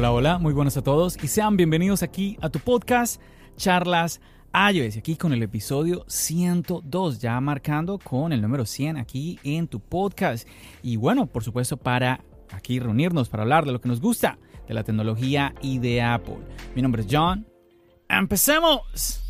[0.00, 3.20] Hola, hola, muy buenos a todos y sean bienvenidos aquí a tu podcast
[3.58, 4.22] Charlas
[4.54, 4.96] iOS.
[4.96, 10.48] Aquí con el episodio 102, ya marcando con el número 100 aquí en tu podcast.
[10.82, 14.72] Y bueno, por supuesto, para aquí reunirnos para hablar de lo que nos gusta de
[14.72, 16.38] la tecnología y de Apple.
[16.74, 17.46] Mi nombre es John.
[18.08, 19.29] ¡Empecemos!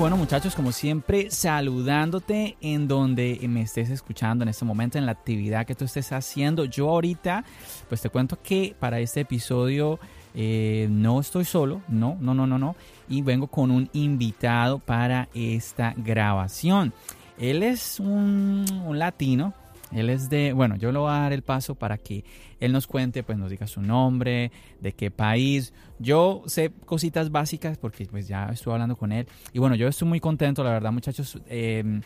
[0.00, 5.12] Bueno muchachos, como siempre, saludándote en donde me estés escuchando en este momento, en la
[5.12, 6.64] actividad que tú estés haciendo.
[6.64, 7.44] Yo ahorita,
[7.86, 10.00] pues te cuento que para este episodio
[10.34, 12.76] eh, no estoy solo, no, no, no, no, no.
[13.10, 16.94] Y vengo con un invitado para esta grabación.
[17.36, 19.52] Él es un, un latino,
[19.92, 22.24] él es de, bueno, yo le voy a dar el paso para que
[22.60, 25.72] él nos cuente, pues nos diga su nombre, de qué país.
[25.98, 29.26] Yo sé cositas básicas porque pues ya estuve hablando con él.
[29.52, 31.38] Y bueno, yo estoy muy contento, la verdad, muchachos.
[31.48, 32.02] Em,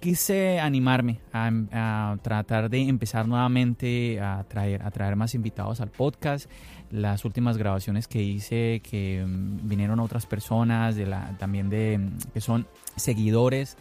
[0.00, 6.50] quise animarme a, tratar de empezar nuevamente a traer, a traer más invitados al podcast.
[6.90, 12.00] Las últimas grabaciones que hice, que em, vinieron otras personas, de la, también de
[12.34, 13.76] que son seguidores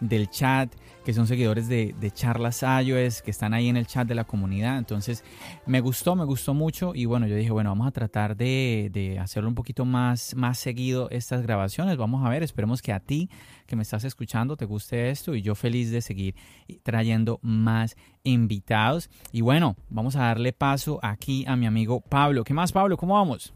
[0.00, 4.14] del chat, que son seguidores de, charlas iOS, que están ahí en el chat de
[4.14, 4.78] la comunidad.
[4.78, 5.24] Entonces
[5.66, 9.48] me gustó, me gustó mucho y bueno, yo dije, bueno, vamos a tratar de, hacerlo
[9.48, 11.96] un poquito más, más seguido estas grabaciones.
[11.96, 13.28] Vamos a ver, esperemos que a ti
[13.66, 16.34] que me estás escuchando te guste esto y yo feliz de seguir
[16.82, 19.10] trayendo más invitados.
[19.32, 22.44] Y bueno, vamos a darle paso aquí a mi amigo Pablo.
[22.44, 22.96] ¿Qué más, Pablo?
[22.96, 23.54] ¿Cómo vamos?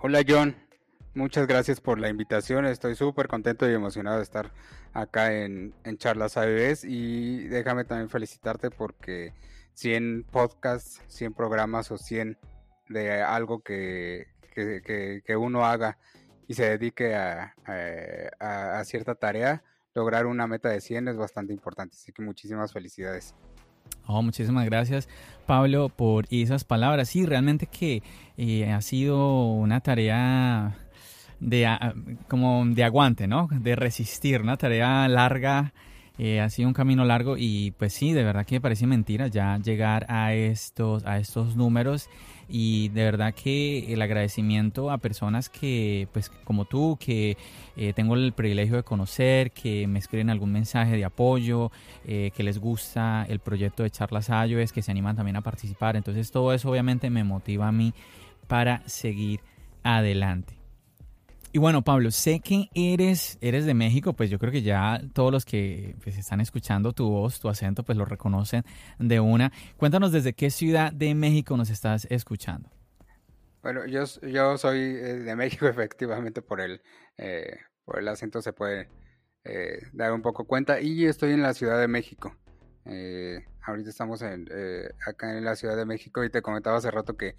[0.00, 0.63] Hola, John.
[1.14, 2.66] Muchas gracias por la invitación.
[2.66, 4.50] Estoy súper contento y emocionado de estar
[4.92, 9.32] acá en, en Charlas ABS y déjame también felicitarte porque
[9.74, 12.36] 100 podcasts, 100 programas o 100
[12.88, 15.98] de algo que, que, uno haga
[16.48, 17.54] y se dedique a,
[18.40, 19.62] a, cierta tarea,
[19.94, 21.94] lograr una meta de 100 es bastante importante.
[21.96, 23.36] Así que muchísimas felicidades.
[24.06, 25.08] Oh, muchísimas gracias
[25.46, 27.08] Pablo por esas palabras.
[27.08, 28.02] Sí, realmente que
[28.36, 30.83] eh, ha sido una tarea
[31.44, 31.68] de,
[32.28, 33.48] como de aguante, ¿no?
[33.50, 35.72] De resistir, una tarea larga,
[36.16, 39.26] eh, ha sido un camino largo y pues sí, de verdad que me parece mentira
[39.26, 42.08] ya llegar a estos, a estos números
[42.48, 47.36] y de verdad que el agradecimiento a personas que, pues como tú, que
[47.76, 51.72] eh, tengo el privilegio de conocer, que me escriben algún mensaje de apoyo,
[52.06, 55.96] eh, que les gusta el proyecto de Charlas es que se animan también a participar.
[55.96, 57.92] Entonces todo eso obviamente me motiva a mí
[58.46, 59.40] para seguir
[59.82, 60.53] adelante.
[61.54, 65.30] Y bueno, Pablo, sé que eres, eres de México, pues yo creo que ya todos
[65.30, 68.64] los que pues, están escuchando tu voz, tu acento, pues lo reconocen
[68.98, 69.52] de una.
[69.76, 72.68] Cuéntanos desde qué ciudad de México nos estás escuchando.
[73.62, 76.82] Bueno, yo, yo soy eh, de México, efectivamente, por el,
[77.18, 78.88] eh, por el acento se puede
[79.44, 80.80] eh, dar un poco cuenta.
[80.80, 82.36] Y estoy en la Ciudad de México.
[83.62, 84.48] Ahorita estamos en,
[85.06, 87.36] acá en la Ciudad de México y te comentaba hace rato que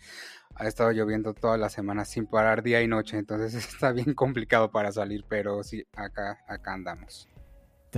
[0.55, 4.71] ha estado lloviendo toda la semana sin parar día y noche, entonces está bien complicado
[4.71, 7.29] para salir, pero sí, acá, acá andamos.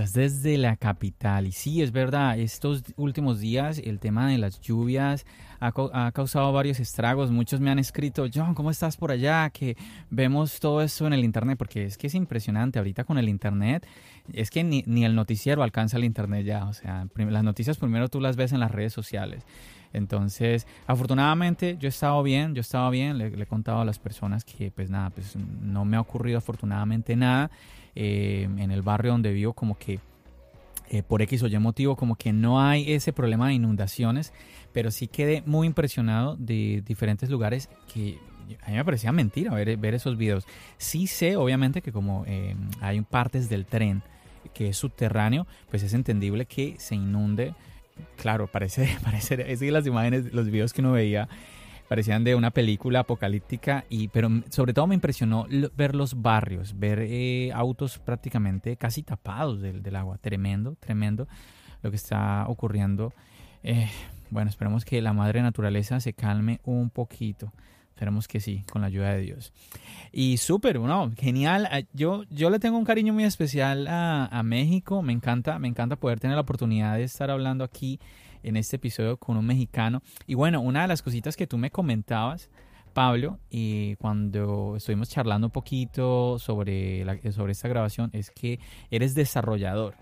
[0.06, 5.26] Desde la capital y sí, es verdad, estos últimos días el tema de las lluvias
[5.58, 7.32] ha, ha, causado varios estragos.
[7.32, 9.50] Muchos me han escrito, John, ¿cómo estás por allá?
[9.50, 9.76] Que
[10.08, 13.88] vemos todo eso en el Internet, porque es que es impresionante ahorita con el Internet.
[14.32, 18.08] Es que ni, ni el noticiero alcanza el Internet ya, o sea, las noticias primero
[18.08, 19.44] tú las ves en las redes sociales.
[19.92, 23.98] Entonces, afortunadamente yo he estado bien, yo he estado bien, le, he contado a las
[23.98, 27.50] personas que pues nada, pues no me ha ocurrido afortunadamente nada.
[27.94, 29.98] Eh, en el barrio donde vivo como que
[30.90, 34.32] eh, por X o Y motivo como que no hay ese problema de inundaciones,
[34.72, 38.18] pero sí quedé muy impresionado de diferentes lugares que
[38.62, 40.46] a mí me parecía mentira ver, ver esos videos.
[40.78, 44.02] Sí sé, obviamente, que como eh, hay partes del tren
[44.54, 47.54] que es subterráneo, pues es entendible que se inunde
[48.16, 51.28] claro, parece, parece, es que las imágenes, los videos que uno veía,
[51.88, 55.46] parecían de una película apocalíptica, y, pero sobre todo me impresionó
[55.76, 60.18] ver los barrios, ver eh, autos prácticamente casi tapados del, del, agua.
[60.18, 61.26] Tremendo, tremendo
[61.82, 63.12] lo que está ocurriendo.
[63.62, 63.88] Eh,
[64.30, 67.52] bueno, esperemos que la madre naturaleza se calme un poquito.
[67.98, 69.52] Esperemos que sí, con la ayuda de Dios.
[70.12, 71.66] Y súper, bueno, genial.
[71.68, 75.02] Ah, yo, yo le tengo un cariño muy especial a, a, México.
[75.02, 77.98] Me encanta, me encanta poder tener la oportunidad de estar hablando aquí
[78.44, 80.00] en este episodio con un mexicano.
[80.28, 82.50] Y bueno, una de las cositas que tú me comentabas,
[82.92, 88.60] Pablo, y cuando estuvimos charlando un poquito sobre, la, sobre esta grabación, es que
[88.92, 89.96] eres desarrollador.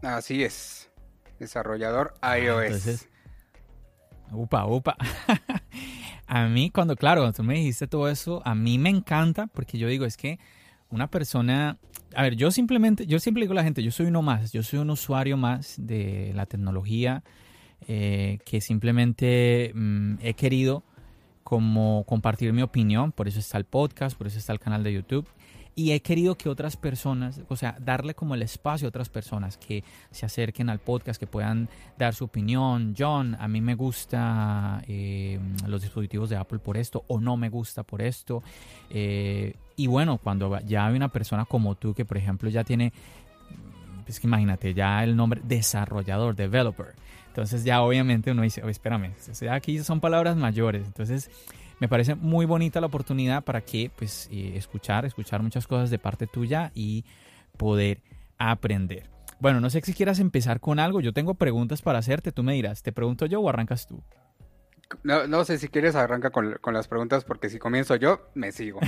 [0.00, 0.90] Así es,
[1.38, 2.22] desarrollador iOS.
[2.22, 3.10] Ah, entonces,
[4.32, 4.96] upa, upa.
[6.26, 9.88] a mí, cuando, claro, tú me dijiste todo eso, a mí me encanta porque yo
[9.88, 10.38] digo, es que
[10.90, 11.78] una persona,
[12.14, 14.62] a ver, yo simplemente, yo siempre digo a la gente, yo soy uno más, yo
[14.62, 17.22] soy un usuario más de la tecnología
[17.88, 20.84] eh, que simplemente mm, he querido
[21.42, 24.92] como compartir mi opinión, por eso está el podcast, por eso está el canal de
[24.92, 25.26] YouTube
[25.74, 29.56] y he querido que otras personas, o sea, darle como el espacio a otras personas
[29.56, 32.94] que se acerquen al podcast, que puedan dar su opinión.
[32.96, 37.48] John, a mí me gusta eh, los dispositivos de Apple por esto o no me
[37.48, 38.42] gusta por esto.
[38.90, 42.92] Eh, y bueno, cuando ya hay una persona como tú que, por ejemplo, ya tiene,
[44.06, 46.94] es que imagínate, ya el nombre desarrollador, developer.
[47.28, 49.14] Entonces ya obviamente uno dice, oh, espérame,
[49.50, 50.84] aquí son palabras mayores.
[50.84, 51.30] Entonces
[51.82, 55.98] me parece muy bonita la oportunidad para que pues eh, escuchar, escuchar muchas cosas de
[55.98, 57.04] parte tuya y
[57.56, 58.00] poder
[58.38, 59.10] aprender.
[59.40, 61.00] Bueno, no sé si quieras empezar con algo.
[61.00, 62.30] Yo tengo preguntas para hacerte.
[62.30, 64.00] Tú me dirás, ¿te pregunto yo o arrancas tú?
[65.02, 68.78] No, no sé si quieres arranca con, las preguntas porque si comienzo yo, me sigo.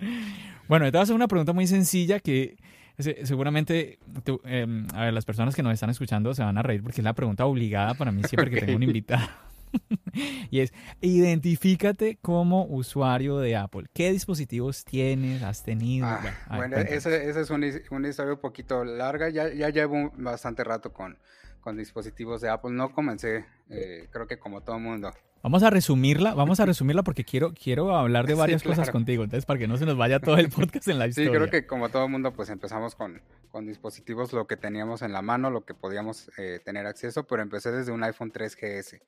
[0.66, 2.56] bueno, te voy a hacer una pregunta muy sencilla que
[2.98, 4.00] seguramente
[4.46, 7.04] em, a ver, las personas que nos están escuchando se van a reír porque es
[7.04, 9.28] la pregunta obligada para mí siempre que tengo un invitado.
[10.50, 13.86] y es, identifícate como usuario de Apple.
[13.92, 15.42] ¿Qué dispositivos tienes?
[15.42, 16.06] ¿Has tenido?
[16.06, 16.20] Ah,
[16.56, 19.28] bueno, esa es una, historia un poquito larga.
[19.28, 21.18] Ya, ya llevo bastante rato con,
[21.60, 22.72] con dispositivos de Apple.
[22.72, 25.12] No comencé, eh, creo que como todo mundo.
[25.42, 29.44] Vamos a resumirla, vamos a resumirla porque quiero, quiero hablar de varias cosas contigo, entonces
[29.44, 31.30] para que no se nos vaya todo el podcast en la historia.
[31.30, 33.20] Sí, creo que como todo mundo pues empezamos con,
[33.50, 37.42] con dispositivos, lo que teníamos en la mano, lo que podíamos eh, tener acceso, pero
[37.42, 39.00] empecé desde un iPhone 3GS.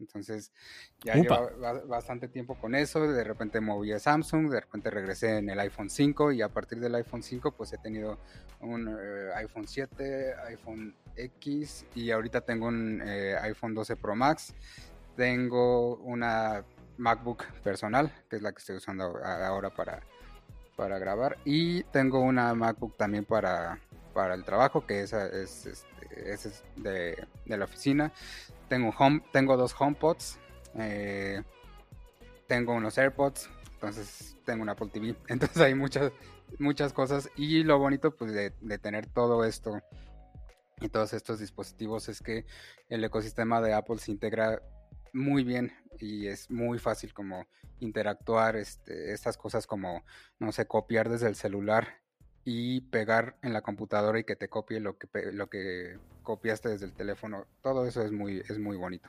[0.00, 0.50] Entonces
[1.04, 1.50] ya llevo
[1.86, 5.90] bastante tiempo con eso, de repente moví a Samsung, de repente regresé en el iPhone
[5.90, 8.18] 5 y a partir del iPhone 5 pues he tenido
[8.60, 14.54] un eh, iPhone 7, iPhone X y ahorita tengo un eh, iPhone 12 Pro Max,
[15.16, 16.64] tengo una
[16.96, 20.00] MacBook personal, que es la que estoy usando ahora para,
[20.76, 23.78] para grabar y tengo una MacBook también para,
[24.14, 28.12] para el trabajo, que esa es, este, es de, de la oficina
[28.70, 30.38] tengo, home, tengo dos HomePods.
[30.76, 31.42] Eh,
[32.46, 33.50] tengo unos AirPods.
[33.74, 35.14] Entonces tengo una Apple TV.
[35.28, 36.12] Entonces hay muchas,
[36.58, 37.28] muchas cosas.
[37.36, 39.82] Y lo bonito pues de, tener todo esto
[40.80, 42.46] y todos estos dispositivos es que
[42.88, 44.62] el ecosistema de Apple se integra
[45.12, 47.46] muy bien y es muy fácil como
[47.80, 50.04] interactuar este, estas cosas como
[50.38, 52.00] no sé copiar desde el celular
[52.44, 56.86] y pegar en la computadora y que te copie lo que, lo que copiaste desde
[56.86, 57.46] el teléfono.
[57.62, 59.08] Todo eso es muy, es muy bonito.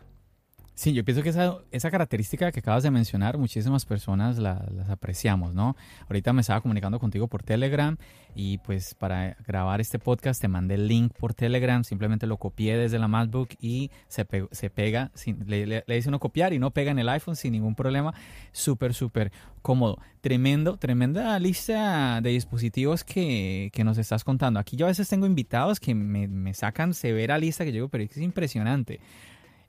[0.81, 4.89] Sí, yo pienso que esa, esa característica que acabas de mencionar, muchísimas personas la, las
[4.89, 5.75] apreciamos, ¿no?
[6.08, 7.98] Ahorita me estaba comunicando contigo por Telegram
[8.34, 12.77] y pues para grabar este podcast te mandé el link por Telegram, simplemente lo copié
[12.77, 16.72] desde la MacBook y se, se pega, sin, le, le, dice uno copiar y no
[16.72, 18.15] pega en el iPhone sin ningún problema,
[18.51, 20.00] súper, súper cómodo.
[20.22, 24.60] Tremendo, tremenda lista de dispositivos que, que, nos estás contando.
[24.60, 28.03] Aquí yo a veces tengo invitados que me, me sacan severa lista que yo pero
[28.03, 29.00] es impresionante.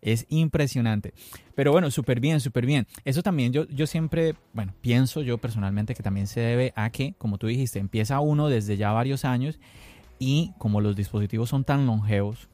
[0.03, 1.15] Es impresionante.
[1.55, 2.87] Pero bueno, súper bien, súper bien.
[3.05, 7.15] Eso también yo, yo siempre, bueno, pienso yo personalmente que también se debe a que,
[7.19, 9.59] como tú dijiste, empieza uno desde ya varios años
[10.19, 12.49] y como los dispositivos son tan longevos,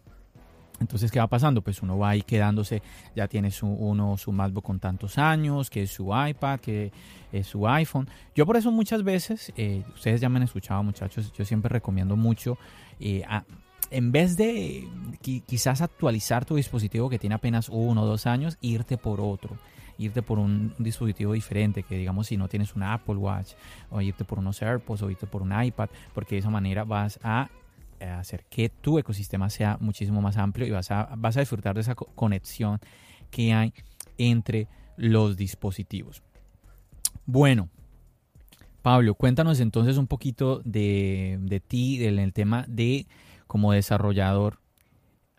[0.80, 1.62] entonces, ¿qué va pasando?
[1.62, 2.82] Pues uno va ahí quedándose,
[3.14, 6.92] ya tiene su, uno su MacBook con tantos años, que es su iPad, que
[7.32, 8.08] es su iPhone.
[8.34, 12.16] Yo por eso muchas veces, eh, ustedes ya me han escuchado muchachos, yo siempre recomiendo
[12.16, 12.58] mucho
[13.00, 13.44] eh, a,
[13.90, 14.88] en vez de
[15.20, 19.56] quizás actualizar tu dispositivo que tiene apenas uno o dos años, irte por otro
[19.98, 23.54] irte por un dispositivo diferente, que digamos si no tienes una Apple Watch,
[23.90, 27.18] o irte por unos AirPods, o irte por un iPad, porque de esa manera vas
[27.22, 27.50] a
[28.00, 31.80] hacer que tu ecosistema sea muchísimo más amplio y vas a, vas a disfrutar de
[31.80, 32.78] esa conexión
[33.30, 33.74] que hay
[34.18, 36.22] entre los dispositivos.
[37.26, 37.68] Bueno,
[38.82, 43.06] Pablo, cuéntanos entonces un poquito de, de ti, del el tema de
[43.48, 44.60] como desarrollador,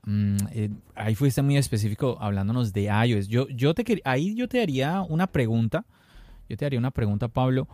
[0.04, 3.30] mm, eh, ahí fuiste muy específico hablándonos de iOS.
[3.30, 5.86] Yo, yo te ahí yo te haría una pregunta.
[6.50, 7.70] Yo te haría una pregunta, Pablo.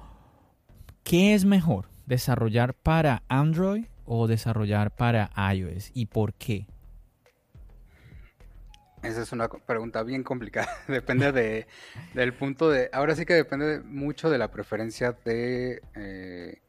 [1.04, 1.90] ¿Qué es mejor?
[2.06, 5.92] ¿Desarrollar para Android o desarrollar para iOS?
[5.94, 6.68] ¿Y por qué?
[9.02, 10.68] Esa es una pregunta bien complicada.
[10.88, 11.68] depende de,
[12.14, 12.90] del punto de.
[12.92, 16.62] Ahora sí que depende mucho de la preferencia de, eh,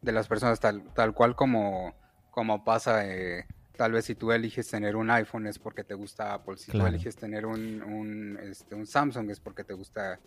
[0.00, 1.94] de las personas, tal, tal cual como,
[2.32, 3.06] como pasa.
[3.06, 3.46] Eh,
[3.76, 6.56] tal vez si tú eliges tener un iPhone es porque te gusta Apple.
[6.56, 10.18] Si tú eliges tener un, un, este, un Samsung es porque te gusta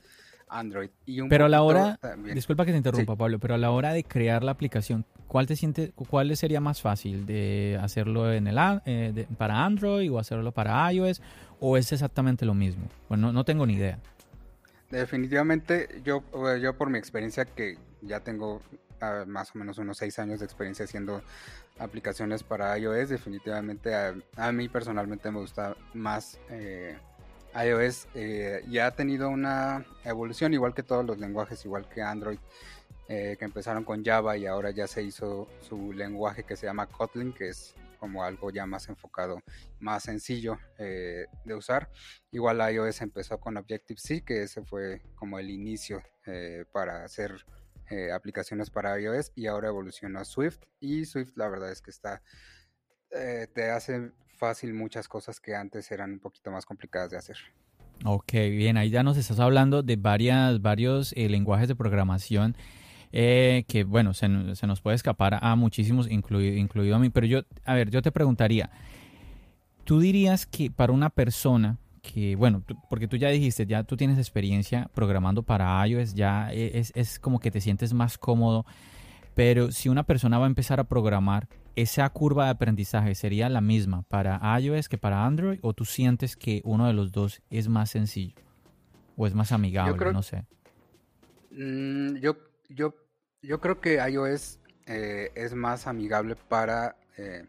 [0.47, 0.89] Android.
[1.29, 1.99] pero a la hora,
[2.33, 5.55] disculpa que te interrumpa Pablo, pero a la hora de crear la aplicación, ¿cuál te
[5.55, 10.91] siente, cuál sería más fácil de hacerlo en el eh, para Android o hacerlo para
[10.91, 11.21] iOS
[11.59, 12.87] o es exactamente lo mismo?
[13.09, 13.99] Bueno, no, tengo ni idea.
[14.91, 18.61] Definitivamente, yo, eh, yo por mi experiencia que ya tengo
[19.27, 21.21] más o menos unos seis años de experiencia haciendo
[21.79, 26.97] aplicaciones para iOS, definitivamente a, mí personalmente me gusta más eh,
[27.55, 32.39] iOS eh, ya ha tenido una evolución, igual que todos los lenguajes, igual que Android,
[33.07, 36.87] eh, que empezaron con Java y ahora ya se hizo su lenguaje que se llama
[36.87, 39.41] Kotlin, que es como algo ya más enfocado,
[39.79, 41.89] más sencillo eh, de usar.
[42.31, 46.03] Igual iOS empezó con Objective-C, que ese fue como el inicio
[46.71, 47.45] para hacer
[48.13, 52.21] aplicaciones para iOS y ahora evolucionó a Swift y Swift la verdad es que está
[53.09, 57.37] te hace fácil muchas cosas que antes eran un poquito más complicadas de hacer.
[58.03, 62.55] Ok, bien, ahí ya nos estás hablando de varias, varios eh, lenguajes de programación
[63.11, 67.09] eh, que, bueno, se, nos puede escapar a muchísimos, incluido, incluido a mí.
[67.09, 68.69] Pero yo, a ver, yo te preguntaría,
[69.85, 71.77] ¿tú dirías que para una persona
[72.13, 76.77] que, bueno, porque tú ya dijiste, ya tú tienes experiencia programando para iOS, ya e,
[76.79, 78.65] es, es como que te sientes más cómodo,
[79.33, 83.61] pero si una persona va a empezar a programar, ¿esa curva de aprendizaje sería la
[83.61, 87.67] misma para iOS que para Android o tú sientes que uno de los dos es
[87.67, 88.35] más sencillo
[89.17, 90.13] o es más amigable?
[90.13, 90.45] no sé.
[91.51, 92.37] Mm, yo,
[92.69, 92.95] yo,
[93.41, 97.45] yo creo que iOS eh, es más amigable para, eh,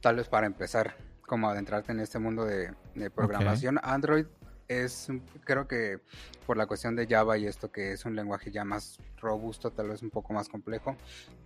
[0.00, 0.96] tal vez para empezar,
[1.30, 2.74] como adentrarte en este mundo de,
[3.14, 3.78] programación.
[3.84, 4.26] Android
[4.66, 5.06] es,
[5.44, 6.00] creo que
[6.44, 9.90] por la cuestión de Java y esto que es un lenguaje ya más robusto, tal
[9.90, 10.96] vez un poco más complejo.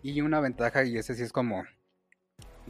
[0.03, 1.65] Y una ventaja, y ese sí es como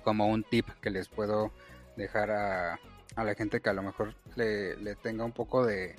[0.03, 1.53] como un tip que les puedo
[1.97, 2.81] dejar a,
[3.17, 5.95] la gente que a lo mejor le, tenga un poco de,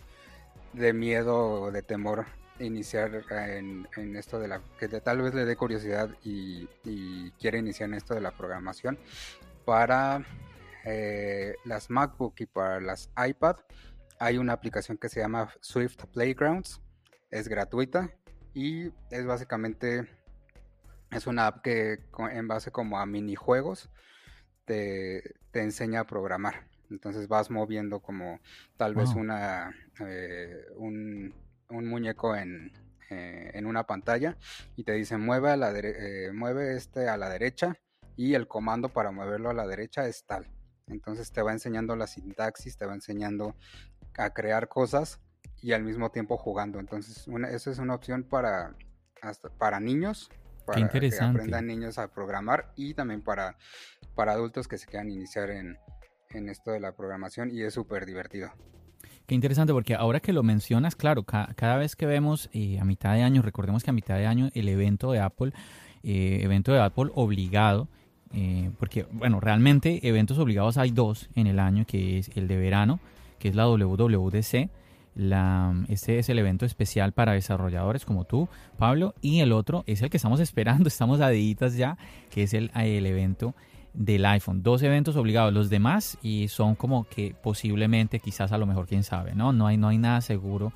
[0.93, 2.25] miedo o de temor
[2.59, 6.67] iniciar en, esto de la que tal vez le dé curiosidad y,
[7.39, 8.99] quiere iniciar en esto de la programación
[9.63, 10.25] para
[10.85, 13.57] eh, las MacBook y para las iPad
[14.19, 16.81] hay una aplicación que se llama Swift Playgrounds
[17.31, 18.11] es gratuita
[18.53, 20.07] y es básicamente
[21.11, 21.99] es una app que
[22.31, 23.89] en base como a minijuegos
[24.65, 26.67] te, te enseña a programar.
[26.89, 28.39] Entonces vas moviendo como
[28.77, 31.33] tal vez una eh, un,
[31.69, 32.71] muñeco en,
[33.09, 34.37] eh, en, una pantalla
[34.75, 37.75] y te dice mueve a la eh, mueve este a la derecha
[38.15, 40.47] y el comando para moverlo a la derecha es tal.
[40.87, 43.55] Entonces te va enseñando la sintaxis, te va enseñando
[44.17, 45.19] a crear cosas
[45.61, 46.79] y al mismo tiempo jugando.
[46.79, 48.75] Entonces una, esa es una opción para
[49.21, 50.29] hasta para niños
[50.65, 53.57] para que aprendan niños a programar y también para,
[54.15, 55.77] para adultos que se quieran iniciar en,
[56.49, 58.49] esto de la programación y es súper divertido.
[59.25, 63.13] Qué interesante, porque ahora que lo mencionas, claro, cada vez que vemos eh, a mitad
[63.13, 65.53] de año, recordemos que a mitad de año el evento de Apple,
[66.03, 67.87] eh, evento de Apple obligado,
[68.33, 72.57] eh, porque, bueno, realmente eventos obligados hay dos en el año, que es el de
[72.57, 72.99] verano,
[73.39, 74.69] que es la WWDC,
[75.87, 80.09] este es el evento especial para desarrolladores como tú, Pablo, y el otro es el
[80.09, 81.97] que estamos esperando, estamos a ya,
[82.29, 83.55] que es el, el evento
[83.93, 84.61] del iPhone.
[84.61, 89.03] Dos eventos obligados, los demás y son como que posiblemente, quizás a lo mejor, quién
[89.03, 89.53] sabe, ¿no?
[89.53, 90.73] No hay, no hay nada seguro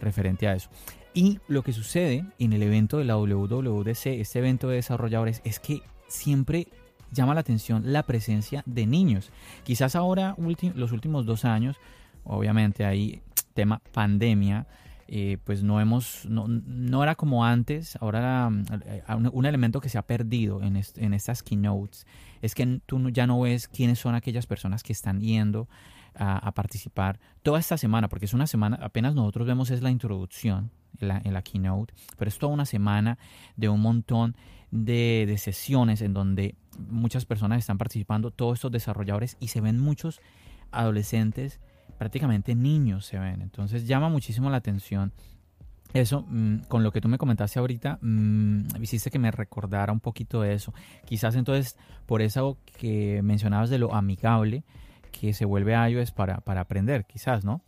[0.00, 0.70] referente a eso.
[1.12, 5.60] Y lo que sucede en el evento de la WWDC, este evento de desarrolladores, es
[5.60, 6.68] que siempre
[7.14, 9.30] llama la atención la presencia de niños.
[9.62, 10.36] Quizás ahora,
[10.74, 11.76] los últimos dos años,
[12.24, 13.22] obviamente hay
[13.54, 14.66] tema pandemia,
[15.06, 18.50] eh, pues no hemos, no, no, era como antes, ahora
[18.86, 19.02] eh,
[19.32, 22.06] un, elemento que se ha perdido en, en, estas keynotes
[22.40, 25.68] es que tú ya no ves quiénes son aquellas personas que están yendo
[26.14, 30.70] a, participar toda esta semana, porque es una semana, apenas nosotros vemos es la introducción
[31.00, 33.18] en la, en la keynote, pero es toda una semana
[33.56, 34.36] de un montón
[34.74, 36.56] de, sesiones en donde
[36.90, 40.20] muchas personas están participando, todos estos desarrolladores y se ven muchos
[40.72, 41.60] adolescentes
[41.96, 43.40] prácticamente niños se ven.
[43.40, 45.12] Entonces llama muchísimo la atención.
[45.92, 50.00] Eso, mm, con lo que tú me comentaste ahorita, mmm, hiciste que me recordara un
[50.00, 50.74] poquito de eso.
[51.04, 54.64] Quizás entonces, por eso que mencionabas de lo amigable,
[55.12, 57.62] que se vuelve iOS para, para aprender, quizás, ¿no?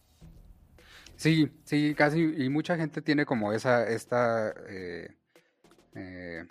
[1.14, 5.14] Sí, sí, casi, y mucha gente tiene como esa, esta eh,
[5.94, 6.44] eh,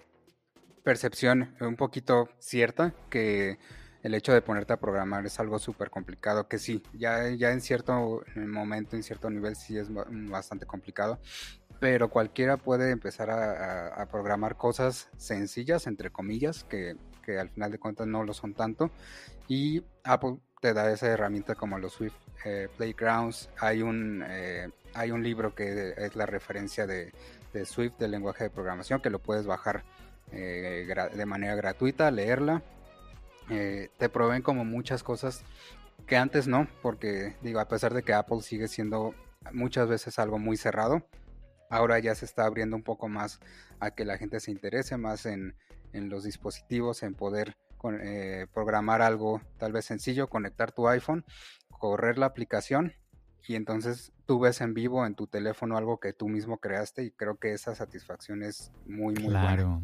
[0.86, 3.58] percepción un poquito cierta que
[4.04, 7.60] el hecho de ponerte a programar es algo súper complicado, que sí, ya, ya en
[7.60, 11.20] cierto momento, en cierto nivel sí es bastante complicado,
[11.80, 16.96] pero cualquiera puede empezar a, programar cosas sencillas, entre comillas, que,
[17.40, 18.92] al final de cuentas no lo son tanto,
[19.48, 22.14] y Apple te da esa herramienta como los Swift
[22.46, 27.12] eh, Playgrounds, hay un, eh, hay un libro que es la referencia de,
[27.54, 29.84] de Swift, del lenguaje de programación, que lo puedes bajar
[30.32, 32.64] eh, de manera gratuita, leerla.
[33.50, 35.44] Eh, te proveen como muchas cosas
[36.08, 39.14] que antes no, porque digo, a pesar de que Apple sigue siendo
[39.54, 41.08] muchas veces algo muy cerrado,
[41.70, 43.40] ahora ya se está abriendo un poco más
[43.80, 45.56] a que la gente se interese más en,
[45.94, 47.56] los dispositivos, en poder
[48.02, 51.24] eh, programar algo tal vez sencillo, conectar tu iPhone,
[51.70, 52.94] correr la aplicación
[53.48, 57.12] y entonces tú ves en vivo en tu teléfono algo que tú mismo creaste y
[57.12, 59.82] creo que esa satisfacción es muy, muy claro.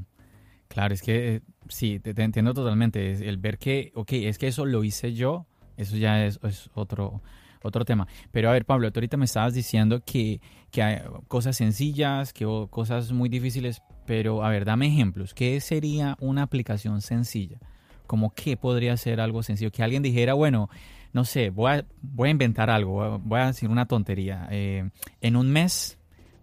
[0.72, 3.28] Claro, es que eh, sí, te, entiendo totalmente.
[3.28, 6.40] el ver que, ok, es que eso lo hice yo, eso ya es,
[6.74, 7.22] otro,
[7.62, 8.08] otro tema.
[8.32, 10.40] Pero a ver, Pablo, tú ahorita me estabas diciendo que,
[10.72, 15.34] que hay cosas sencillas, que cosas muy difíciles, pero a ver, dame ejemplos.
[15.34, 17.60] ¿Qué sería una aplicación sencilla?
[18.08, 19.74] Como qué podría ser algo sencillo?
[19.74, 20.70] Que alguien dijera, bueno,
[21.12, 24.48] no sé, voy a, voy a inventar algo, voy a decir una tontería.
[24.52, 25.98] Eh, en un mes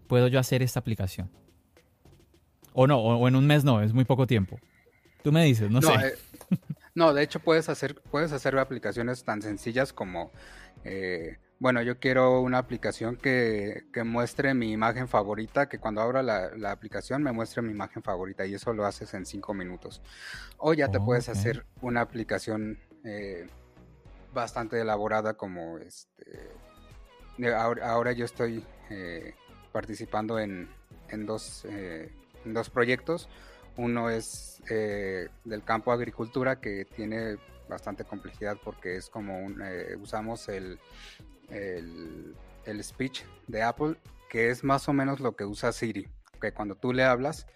[0.05, 1.31] puedo yo hacer esta aplicación.
[2.73, 4.59] O no, o, en un mes no, es muy poco tiempo.
[5.23, 5.93] Tú me dices, no, sé.
[5.93, 6.13] Eh,
[6.95, 10.31] no, de hecho puedes hacer, puedes hacer aplicaciones tan sencillas como,
[10.83, 16.71] eh, bueno, yo quiero una aplicación que, muestre mi imagen favorita, que cuando abra la,
[16.71, 20.01] aplicación me muestre mi imagen favorita y eso lo haces en cinco minutos.
[20.57, 23.47] O ya te puedes hacer una aplicación eh,
[24.33, 26.49] bastante elaborada como este...
[27.55, 28.65] Ahora, yo estoy
[29.71, 30.67] participando en,
[31.09, 31.65] en dos
[32.45, 33.29] dos proyectos.
[33.77, 37.37] Uno es eh, del campo agricultura que tiene
[37.69, 40.79] bastante complejidad porque es como un, eh, usamos el,
[41.49, 43.95] el, speech de Apple
[44.29, 46.07] que es más o menos lo que usa Siri.
[46.41, 47.47] Que cuando tú le hablas,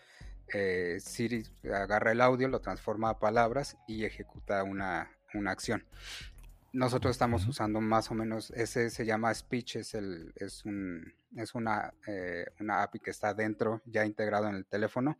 [0.53, 5.85] eh, Siri agarra el audio, lo transforma a palabras y ejecuta una, una acción.
[6.73, 11.53] Nosotros estamos usando más o menos, ese se llama Speech, es, el, es, un, es
[11.53, 15.19] una, eh, una API que está dentro, ya integrado en el teléfono,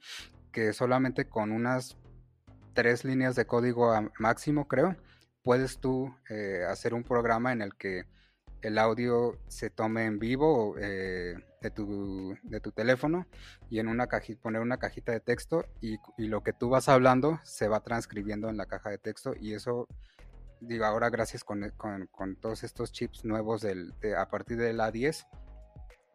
[0.52, 1.96] que solamente con unas
[2.74, 4.96] tres líneas de código máximo, creo,
[5.44, 8.06] puedes tú eh, hacer un programa en el que
[8.63, 13.28] el audio se tome en vivo eh, de, tu, de, tu, teléfono
[13.70, 16.89] y en una cajita, poner una cajita de texto y, y, lo que tú vas
[16.89, 19.88] hablando se va transcribiendo en la caja de texto y eso
[20.67, 21.71] digo, ahora gracias con,
[22.39, 25.26] todos estos chips nuevos del, a partir del A10,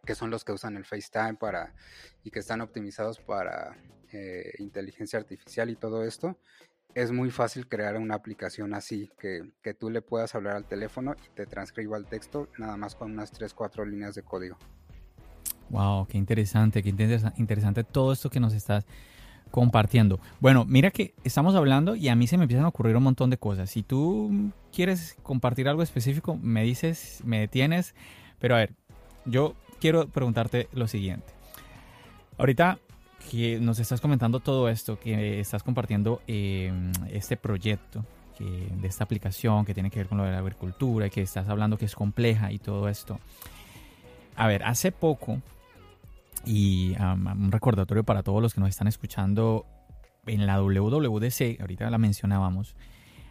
[0.04, 1.74] que son los que usan el FaceTime para,
[2.24, 3.76] y que están optimizados para
[4.12, 6.38] eh, inteligencia artificial y todo esto,
[6.94, 11.14] es muy fácil crear una aplicación así, que, que, tú le puedas hablar al teléfono
[11.24, 14.56] y te transcriba el texto nada más con unas 3, 4 líneas de código.
[15.70, 18.86] Wow, qué interesante, qué interesante todo esto que nos estás
[19.50, 20.20] compartiendo.
[20.40, 23.30] Bueno, mira que estamos hablando y a mí se me empiezan a ocurrir un montón
[23.30, 23.70] de cosas.
[23.70, 27.94] Si tú quieres compartir algo específico, me dices, me detienes.
[28.38, 28.72] Pero a ver,
[29.24, 31.26] yo quiero preguntarte lo siguiente.
[32.36, 32.78] Ahorita
[33.30, 36.72] que nos estás comentando todo esto, que estás compartiendo eh,
[37.10, 38.04] este proyecto
[38.38, 41.48] de esta aplicación que tiene que ver con lo de la agricultura y que estás
[41.48, 43.18] hablando que es compleja y todo esto.
[44.36, 45.42] A ver, hace poco
[46.44, 49.66] y un recordatorio para todos los que nos están escuchando
[50.26, 52.74] en la WWDC, ahorita la mencionábamos,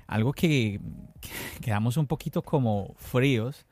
[0.07, 0.79] algo que,
[1.61, 3.65] quedamos un poquito como fríos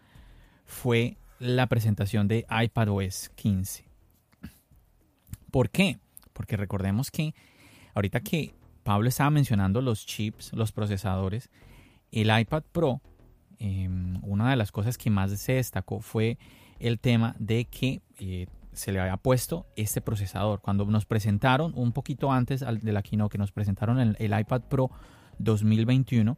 [0.66, 3.86] fue la presentación de iPadOS 15.
[5.52, 6.00] ¿Por qué?
[6.34, 7.34] Porque recordemos que
[7.94, 11.50] ahorita que Pablo estaba mencionando los chips, los procesadores,
[12.12, 13.02] el iPad Pro,
[13.60, 16.38] em, una de las cosas que más se destacó fue
[16.80, 20.62] el tema de que eh, se le había puesto este procesador.
[20.62, 24.62] Cuando nos presentaron, un poquito antes de la keynote, que nos presentaron el, el iPad
[24.64, 24.92] Pro
[25.40, 26.38] 2021,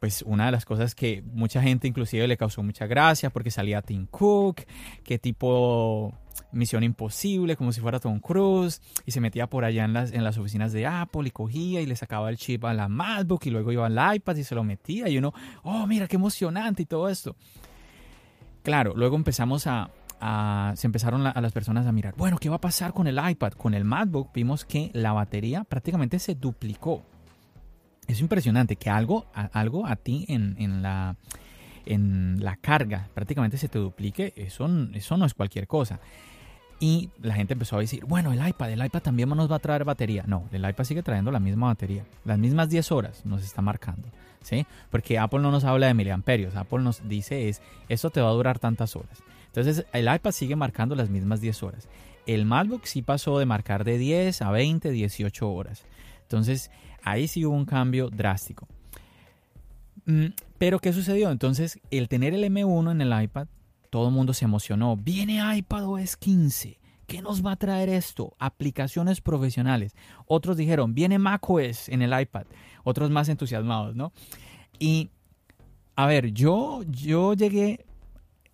[0.00, 3.82] pues una de las cosas que mucha gente inclusive le causó mucha gracia porque salía
[3.82, 4.62] Tim Cook,
[5.02, 6.14] que tipo
[6.52, 10.24] Misión Imposible, como si fuera Tom Cruise, y se metía por allá en las, en
[10.24, 13.50] las oficinas de Apple y cogía y le sacaba el chip a la MacBook y
[13.50, 16.86] luego iba al iPad y se lo metía y uno, oh, mira qué emocionante y
[16.86, 17.36] todo esto.
[18.62, 22.60] Claro, luego empezamos a, se empezaron a las personas a mirar, bueno, ¿qué va a
[22.60, 23.52] pasar con el iPad?
[23.52, 27.04] Con el MacBook vimos que la batería prácticamente se duplicó.
[28.06, 31.16] es impresionante que algo, algo a ti en, la,
[31.84, 34.32] en la carga prácticamente se te duplique.
[34.36, 36.00] Eso, eso no es cualquier cosa.
[36.78, 39.60] Y la gente empezó a decir, bueno, el iPad, el iPad también nos va a
[39.60, 40.24] traer batería.
[40.26, 42.04] No, el iPad sigue trayendo la misma batería.
[42.24, 44.08] Las mismas 10 horas nos está marcando.
[44.42, 44.64] ¿Sí?
[44.90, 46.54] Porque Apple no nos habla de miliamperios.
[46.54, 49.22] Apple nos dice es, esto te va a durar tantas horas.
[49.56, 51.88] Entonces el iPad sigue marcando las mismas 10 horas.
[52.26, 55.84] El MacBook sí pasó de marcar de 10 a 20, 18 horas.
[56.22, 56.70] Entonces
[57.02, 58.68] ahí sí hubo un cambio drástico.
[60.04, 60.26] Mm,
[60.58, 61.30] pero ¿qué sucedió?
[61.30, 63.48] Entonces el tener el M1 en el iPad
[63.88, 64.94] todo el mundo se emocionó.
[64.94, 66.78] Viene iPadOS 15.
[67.06, 68.34] ¿Qué nos va a traer esto?
[68.38, 69.94] Aplicaciones profesionales.
[70.26, 72.44] Otros dijeron, viene macOS en el iPad.
[72.84, 74.12] Otros más entusiasmados, ¿no?
[74.78, 75.08] Y,
[75.94, 77.85] a ver, yo, yo llegué,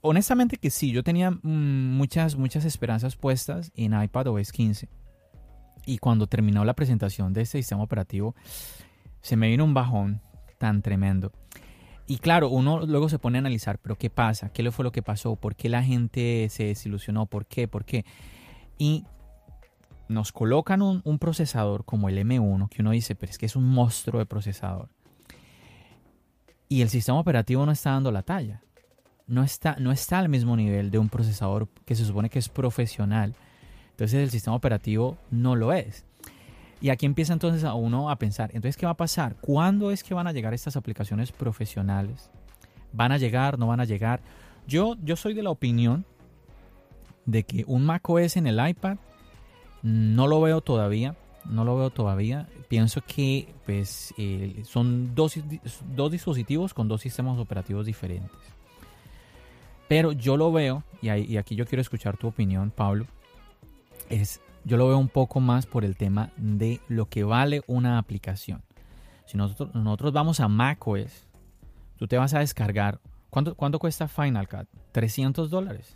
[0.03, 4.89] honestamente que sí, yo tenía mm, muchas, muchas esperanzas puestas en iPadOS 15.
[5.87, 8.35] Y cuando terminó la presentación de este sistema operativo,
[9.21, 10.21] se me vino un bajón
[10.59, 11.33] tan tremendo.
[12.07, 14.51] Y claro, uno luego se pone a analizar, pero ¿qué pasa?
[14.51, 15.37] ¿Qué fue lo que pasó?
[15.37, 17.27] ¿Por qué la gente se desilusionó?
[17.27, 17.69] ¿Por qué?
[17.69, 18.05] ¿Por qué?
[18.77, 19.05] Y
[20.09, 23.69] nos colocan un, procesador como el M1, que uno dice, pero es que es un
[23.69, 24.91] monstruo de procesador.
[26.69, 28.63] Y el sistema operativo no está dando la talla.
[29.27, 32.49] No está, no está al mismo nivel de un procesador que se supone que es
[32.49, 33.35] profesional.
[33.91, 36.05] Entonces el sistema operativo no lo es.
[36.81, 39.37] Y aquí empieza entonces a uno a pensar, entonces, ¿qué va a pasar?
[39.41, 42.29] ¿Cuándo es que van a llegar estas aplicaciones profesionales?
[42.93, 43.57] ¿Van a llegar?
[43.57, 44.21] ¿No van a llegar?
[44.67, 46.05] Yo, yo soy de la opinión
[47.25, 48.97] de que un macOS en el iPad
[49.83, 51.15] no lo veo todavía.
[51.45, 52.49] No lo veo todavía.
[52.69, 55.39] Pienso que pues, eh, son dos,
[55.95, 58.31] dos dispositivos con dos sistemas operativos diferentes.
[59.93, 63.05] Pero yo lo veo, y, y aquí yo quiero escuchar tu opinión, Pablo,
[64.09, 67.99] es yo lo veo un poco más por el tema de lo que vale una
[67.99, 68.63] aplicación.
[69.27, 71.29] Si nosotros, nosotros vamos a macOS,
[71.99, 73.01] tú te vas a descargar.
[73.29, 74.67] ¿Cuánto, cuánto cuesta Final Cut?
[74.93, 75.95] 300 dólares.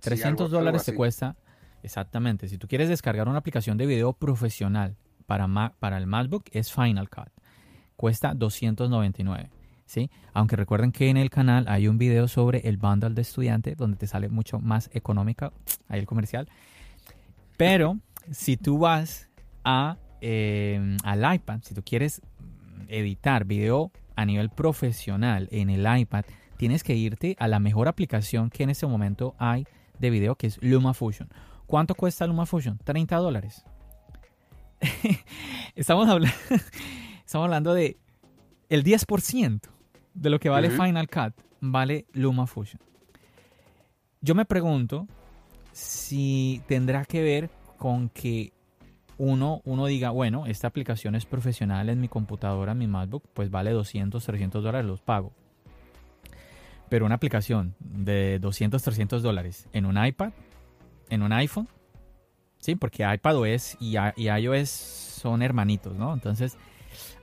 [0.00, 1.36] 300 dólares te cuesta.
[1.84, 2.48] Exactamente.
[2.48, 5.46] Si tú quieres descargar una aplicación de video profesional para,
[5.78, 7.30] para el MacBook, es Final Cut.
[7.94, 9.55] Cuesta 299.
[9.86, 10.10] ¿Sí?
[10.34, 13.96] Aunque recuerden que en el canal hay un video sobre el bundle de estudiante donde
[13.96, 15.52] te sale mucho más económica.
[15.88, 16.48] Ahí el comercial.
[17.56, 17.98] Pero
[18.30, 19.30] si tú vas
[19.64, 22.20] a, eh, al iPad, si tú quieres
[22.88, 26.24] editar video a nivel profesional en el iPad,
[26.56, 29.66] tienes que irte a la mejor aplicación que en este momento hay
[29.98, 31.28] de video, que es LumaFusion.
[31.66, 32.78] ¿Cuánto cuesta LumaFusion?
[32.78, 33.64] 30 dólares.
[35.74, 36.36] estamos, hablando,
[37.24, 37.96] estamos hablando de
[38.68, 39.75] el 10%
[40.16, 42.80] de lo que vale Final Cut, vale LumaFusion.
[44.20, 45.06] Yo me pregunto
[45.72, 48.52] si tendrá que ver con que
[49.18, 53.50] uno, uno diga, bueno, esta aplicación es profesional en mi computadora, en mi MacBook, pues
[53.50, 55.32] vale 200, 300 dólares, los pago.
[56.88, 60.32] Pero una aplicación de 200, 300 dólares en un iPad,
[61.10, 61.68] en un iPhone,
[62.58, 66.12] sí, porque iPadOS y, y iOS son hermanitos, ¿no?
[66.14, 66.56] Entonces,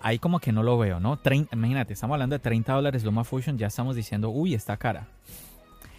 [0.03, 1.17] ahí como que no lo veo, ¿no?
[1.51, 5.07] imagínate, estamos hablando de 30 dólares LumaFusion, ya estamos diciendo, uy, está cara.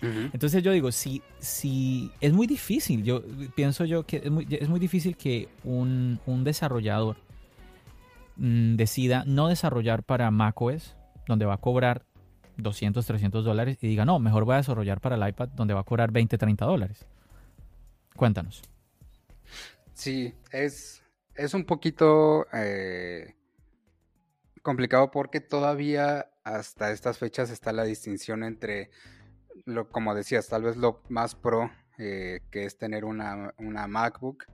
[0.02, 3.22] Entonces yo digo, si, si es muy difícil, yo
[3.54, 7.16] pienso yo que es muy, es muy difícil que un, desarrollador
[8.36, 10.94] mm, decida no desarrollar para macOS,
[11.26, 12.04] donde va a cobrar
[12.58, 15.80] 200, 300 dólares, y diga, no, mejor voy a desarrollar para el iPad, donde va
[15.80, 17.06] a cobrar 20, 30 dólares.
[18.14, 18.60] Cuéntanos.
[19.94, 21.02] Sí, es,
[21.34, 23.34] es un poquito eh,
[24.64, 28.90] complicado porque todavía hasta estas fechas está la distinción entre
[29.66, 34.46] lo, como decías, tal vez lo más pro eh, que es tener una, MacBook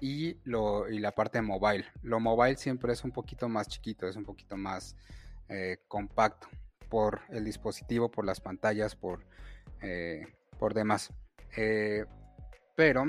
[0.00, 1.84] y, lo, y la parte mobile.
[2.02, 4.96] Lo mobile siempre es un poquito más chiquito, es un poquito más
[5.48, 6.48] eh, compacto
[6.88, 9.26] por el dispositivo, por las pantallas, por,
[9.82, 10.26] eh,
[10.58, 11.12] por demás.
[12.76, 13.04] pero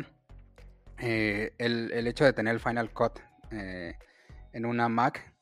[0.98, 3.20] el, el, hecho de tener el Final Cut
[3.52, 5.37] en una Mac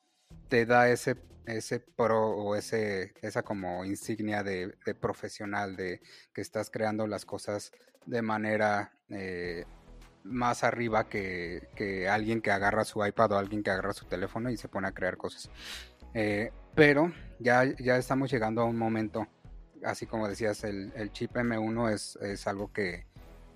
[0.47, 6.01] te da ese ese pro o ese, esa como insignia de, profesional, de
[6.33, 7.71] que estás creando las cosas
[8.05, 9.65] de manera eh,
[10.23, 14.57] más arriba que, alguien que agarra su iPad o alguien que agarra su teléfono y
[14.57, 15.49] se pone a crear cosas.
[16.13, 19.27] Eh, pero ya, ya estamos llegando a un momento,
[19.83, 23.05] así como decías, el, chip M1 es, algo que,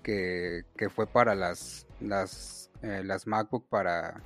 [0.02, 4.22] que, fue para las, las, eh, las MacBook, para,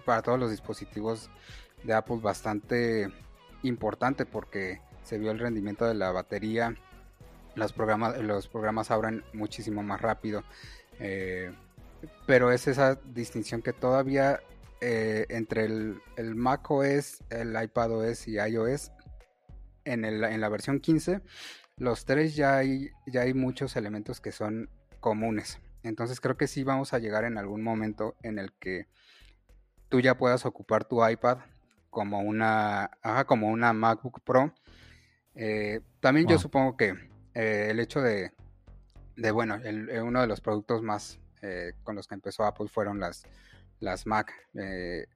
[0.00, 1.30] para todos los dispositivos
[1.84, 3.08] de Apple bastante
[3.62, 6.76] importante porque se vio el rendimiento de la batería,
[7.54, 8.90] los programas, los programas
[9.32, 10.44] muchísimo más rápido,
[11.00, 11.52] eh,
[12.26, 14.40] pero es esa distinción que todavía
[14.80, 18.92] eh, entre el, el Mac OS, el iPad OS y iOS,
[19.84, 21.20] en, el, en la versión 15,
[21.78, 24.68] los tres ya hay, ya hay muchos elementos que son
[25.00, 25.58] comunes.
[25.82, 28.86] Entonces creo que sí vamos a llegar en algún momento en el que
[29.88, 31.38] tú ya puedas ocupar tu iPad
[31.90, 32.90] como una,
[33.26, 34.52] como una MacBook Pro.
[35.34, 36.94] Eh, también yo supongo que
[37.34, 38.32] eh, el hecho de,
[39.16, 41.18] de bueno, el, eh, uno de los productos más
[41.84, 43.22] con los que empezó Apple fueron las,
[43.78, 44.32] las Mac.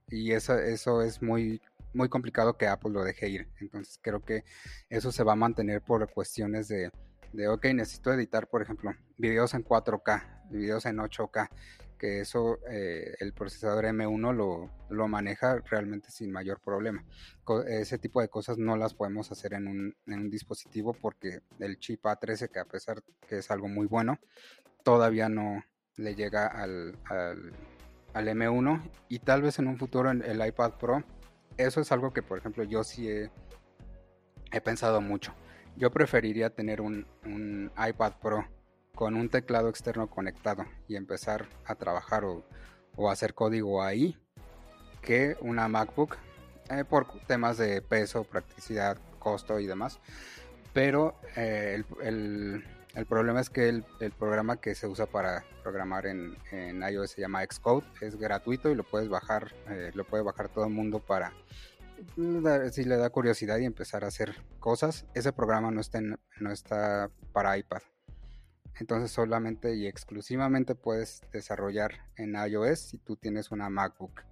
[0.09, 1.61] y eso, eso es muy,
[1.95, 3.49] muy complicado que Apple lo deje ir.
[3.61, 4.45] Entonces creo que
[4.89, 6.93] eso se va a mantener por cuestiones de,
[7.33, 11.49] de ok, necesito editar, por ejemplo, videos en 4K, videos en 8K
[12.03, 17.05] que eso eh, el procesador M1 lo, lo, maneja realmente sin mayor problema.
[17.69, 21.79] ese tipo de cosas no las podemos hacer en un, en un, dispositivo porque el
[21.79, 24.19] chip A13, que a pesar que es algo muy bueno,
[24.83, 25.63] todavía no
[25.95, 27.53] le llega al, al,
[28.15, 31.05] al M1 y tal vez en un futuro en el iPad Pro,
[31.57, 33.31] eso es algo que por ejemplo yo sí he,
[34.51, 35.33] he pensado mucho.
[35.77, 38.45] Yo preferiría tener un, un iPad Pro
[38.95, 42.45] con un teclado externo conectado y empezar a trabajar o,
[43.11, 44.17] hacer código ahí
[45.01, 46.17] que una MacBook
[46.71, 49.99] eh, por temas de peso, practicidad, costo y demás.
[50.73, 53.85] Pero eh, el, problema es que el,
[54.19, 56.37] programa que se usa para programar en,
[56.83, 60.65] iOS se llama Xcode, es gratuito y lo puedes bajar, eh, lo puede bajar todo
[60.65, 61.33] el mundo para
[62.73, 65.07] si le da curiosidad y empezar a hacer cosas.
[65.15, 67.83] Ese programa no está, no está para iPad.
[68.79, 74.23] Entonces solamente y exclusivamente puedes desarrollar en iOS si tú tienes una MacBook.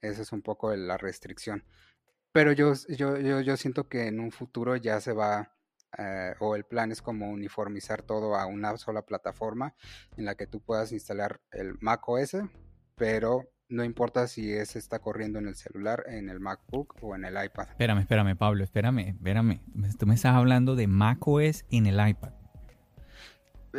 [0.00, 1.64] Esa es un poco la restricción.
[2.32, 5.54] Pero yo, yo, yo, siento que en un futuro ya se va,
[5.96, 9.74] eh, o el plan es como uniformizar todo a una sola plataforma
[10.18, 12.36] en la que tú puedas instalar el macOS,
[12.94, 17.24] pero no importa si ese está corriendo en el celular, en el MacBook o en
[17.24, 17.70] el iPad.
[17.70, 19.60] Espérame, espérame, Pablo, espérame, espérame.
[19.98, 22.35] Tú me estás hablando de macOS en el iPad.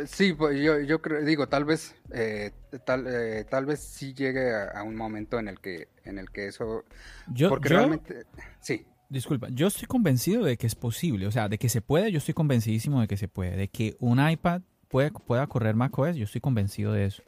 [0.06, 2.52] Sí, pues yo, yo creo, digo, tal vez, eh,
[2.84, 6.46] tal, eh, tal vez sí llegue a, un momento en el que, en el que
[6.46, 6.84] eso,
[7.28, 8.24] yo, porque realmente,
[8.60, 8.86] sí.
[9.08, 12.18] Disculpa, yo estoy convencido de que es posible, o sea, de que se puede, yo
[12.18, 16.24] estoy convencidísimo de que se puede, de que un iPad puede, pueda correr macOS, yo
[16.24, 17.22] estoy convencido de eso.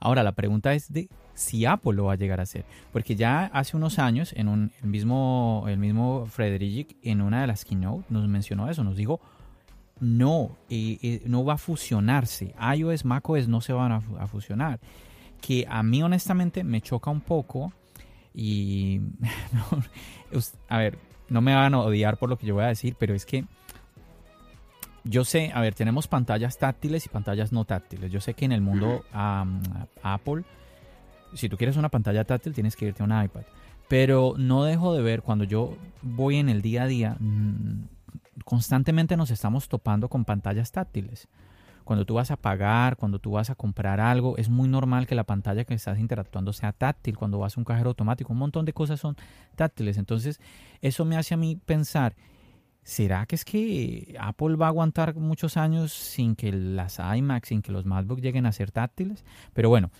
[0.00, 3.46] Ahora, la pregunta es de si Apple lo va a llegar a hacer, porque ya
[3.46, 8.06] hace unos años, en un, el mismo, el mismo Frederick, en una de las keynote,
[8.08, 9.20] nos mencionó eso, nos dijo,
[10.00, 12.54] no, eh, eh, no va a fusionarse.
[12.76, 14.80] iOS, macOS no se van a, fusionar.
[15.40, 17.72] Que a mí honestamente me choca un poco
[18.34, 19.00] y...
[20.68, 23.14] a ver, no me van a odiar por lo que yo voy a decir, pero
[23.14, 23.44] es que
[25.04, 28.10] yo sé, a ver, tenemos pantallas táctiles y pantallas no táctiles.
[28.10, 29.04] Yo sé que en el mundo
[30.02, 30.44] Apple,
[31.34, 33.42] si tú quieres una pantalla táctil, tienes que irte a un iPad.
[33.88, 37.88] Pero no dejo de ver cuando yo voy en el día a día, mm,
[38.44, 41.28] constantemente nos estamos topando con pantallas táctiles.
[41.84, 45.14] Cuando tú vas a pagar, cuando tú vas a comprar algo, es muy normal que
[45.14, 47.16] la pantalla que estás interactuando sea táctil.
[47.16, 49.16] Cuando vas a un cajero automático, un montón de cosas son
[49.56, 49.96] táctiles.
[49.96, 50.38] Entonces,
[50.82, 52.14] eso me hace a mí pensar,
[52.82, 57.62] ¿será que es que Apple va a aguantar muchos años sin que las iMac, sin
[57.62, 59.24] que los MacBook lleguen a ser táctiles?
[59.54, 59.90] Pero bueno,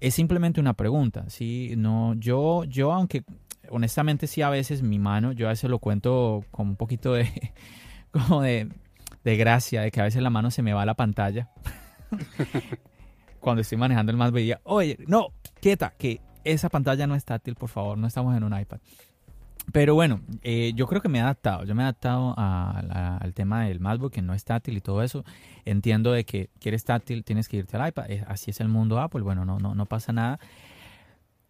[0.00, 1.26] es simplemente una pregunta.
[1.28, 1.74] ¿sí?
[1.76, 3.22] No, yo, yo, aunque
[3.70, 7.28] honestamente sí a veces mi mano, yo a veces lo cuento con un poquito de
[8.10, 8.68] como de,
[9.24, 11.50] gracia, de que a veces la mano se me va a la pantalla.
[13.40, 14.32] Cuando estoy manejando el más
[14.64, 15.28] oye, no,
[15.60, 18.78] quieta, que esa pantalla no es táctil, por favor, no estamos en un iPad.
[19.72, 21.64] Pero bueno, eh, yo creo que me he adaptado.
[21.64, 25.24] Yo me he adaptado al tema del MacBook, que no es táctil y todo eso.
[25.64, 28.04] Entiendo de que quieres táctil, tienes que irte al iPad.
[28.26, 29.22] Así es el mundo Apple.
[29.22, 30.38] Bueno, no, no, no pasa nada.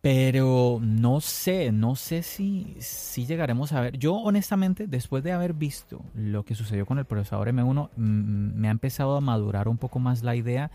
[0.05, 3.97] Pero no sé, no sé si, si llegaremos a ver.
[3.97, 8.71] Yo honestamente, después de haber visto lo que sucedió con el procesador M1, me ha
[8.71, 10.71] empezado a madurar un poco más la idea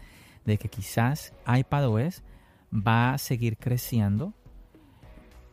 [0.46, 2.24] de que quizás iPadOS
[2.74, 4.34] va a seguir creciendo,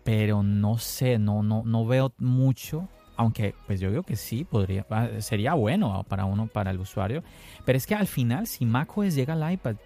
[0.04, 2.88] pero no sé, no, no, no veo mucho.
[3.18, 4.86] Aunque, pues yo digo que sí, podría,
[5.20, 7.22] sería bueno para uno, para el usuario.
[7.66, 9.76] Pero es que al final, si macOS llega al iPad,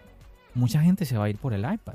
[0.54, 1.94] mucha gente se va a ir por el iPad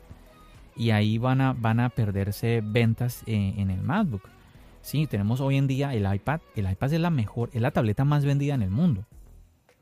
[0.76, 4.30] y ahí van a, van a perderse ventas en, el MacBook.
[4.82, 6.42] Sí, tenemos hoy en día el iPad.
[6.56, 9.06] El iPad es la mejor, es la tableta más vendida en el mundo.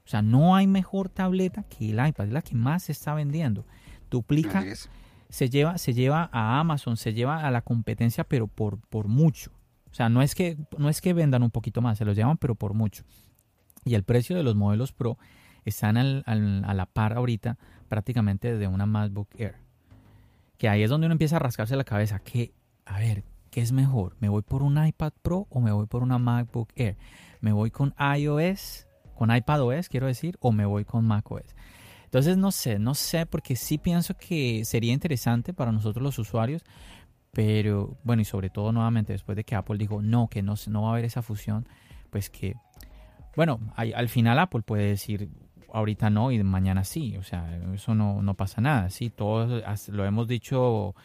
[0.05, 3.13] O sea, no hay mejor tableta que el iPad, es la que más se está
[3.13, 3.65] vendiendo.
[4.09, 4.63] Duplica,
[5.29, 9.51] se lleva, se lleva a Amazon, se lleva a la competencia, pero por, por mucho.
[9.91, 12.37] O sea, no es, que, no es que vendan un poquito más, se los llevan,
[12.37, 13.03] pero por mucho.
[13.85, 15.17] Y el precio de los modelos Pro
[15.65, 19.62] están a la par ahorita prácticamente de una MacBook Air
[20.57, 22.19] que ahí es donde uno empieza a rascarse la cabeza.
[22.19, 22.53] ¿Qué,
[22.85, 24.15] a ver, ¿qué es mejor?
[24.19, 26.97] ¿Me voy por un iPad Pro o me voy por una MacBook Air?
[27.41, 31.55] ¿Me voy con iOS, con iPadOS, quiero decir, o me voy con macOS?
[32.05, 36.63] Entonces no sé, no sé, porque sí pienso que sería interesante para nosotros los usuarios,
[37.31, 40.83] pero bueno, y sobre todo nuevamente después de que Apple dijo no, que no, no
[40.83, 41.67] va a haber esa fusión,
[42.11, 42.53] pues que,
[43.35, 45.31] bueno, al final Apple puede decir
[45.73, 50.05] ahorita no y mañana sí, o sea, eso no, no pasa nada, sí, todos lo
[50.05, 50.95] hemos dicho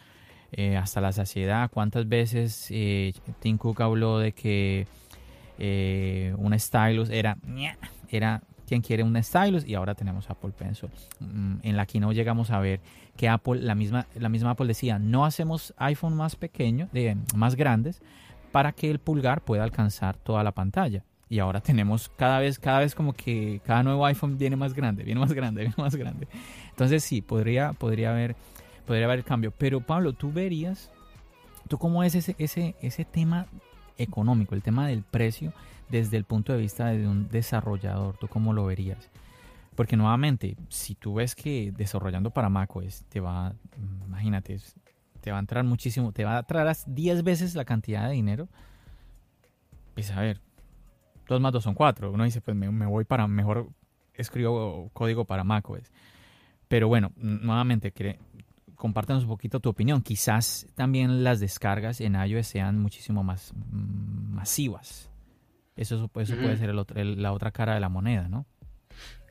[0.51, 1.69] eh, hasta la saciedad.
[1.71, 4.87] ¿Cuántas veces eh, Tim Cook habló de que
[5.57, 7.37] eh, un stylus era,
[8.09, 10.89] era quien quiere un stylus y ahora tenemos Apple Pencil.
[11.19, 12.79] Mm, en la que no llegamos a ver
[13.17, 16.89] que Apple, la misma, la misma Apple decía, no hacemos iPhone más pequeños,
[17.35, 18.01] más grandes,
[18.51, 21.03] para que el pulgar pueda alcanzar toda la pantalla.
[21.29, 25.03] Y ahora tenemos cada vez, cada vez como que cada nuevo iPhone viene más grande,
[25.03, 26.27] viene más grande, viene más grande.
[26.69, 28.35] Entonces sí, podría, podría haber
[28.89, 29.51] podría haber cambio.
[29.51, 30.89] Pero Pablo, tú verías,
[31.67, 33.45] ¿tú cómo es ese, ese, ese tema
[33.99, 35.53] económico, el tema del precio
[35.89, 38.17] desde el punto de vista de un desarrollador?
[38.17, 39.11] ¿Tú cómo lo verías?
[39.75, 43.53] Porque nuevamente, si tú ves que desarrollando para macOS te va,
[44.07, 44.57] imagínate,
[45.21, 48.47] te va a entrar muchísimo, te va a traer 10 veces la cantidad de dinero,
[49.93, 50.41] pues a ver,
[51.29, 52.11] 2 más 2 son 4.
[52.11, 53.69] Uno dice, pues me, me voy para, mejor
[54.13, 55.91] escribo código para macOS.
[56.67, 57.93] Pero bueno, nuevamente,
[58.75, 60.01] compártenos un poquito tu opinión.
[60.01, 65.09] Quizás también las descargas en iOS sean muchísimo más mm, masivas.
[65.75, 68.45] Eso, eso puede ser la otra cara de la moneda, ¿no?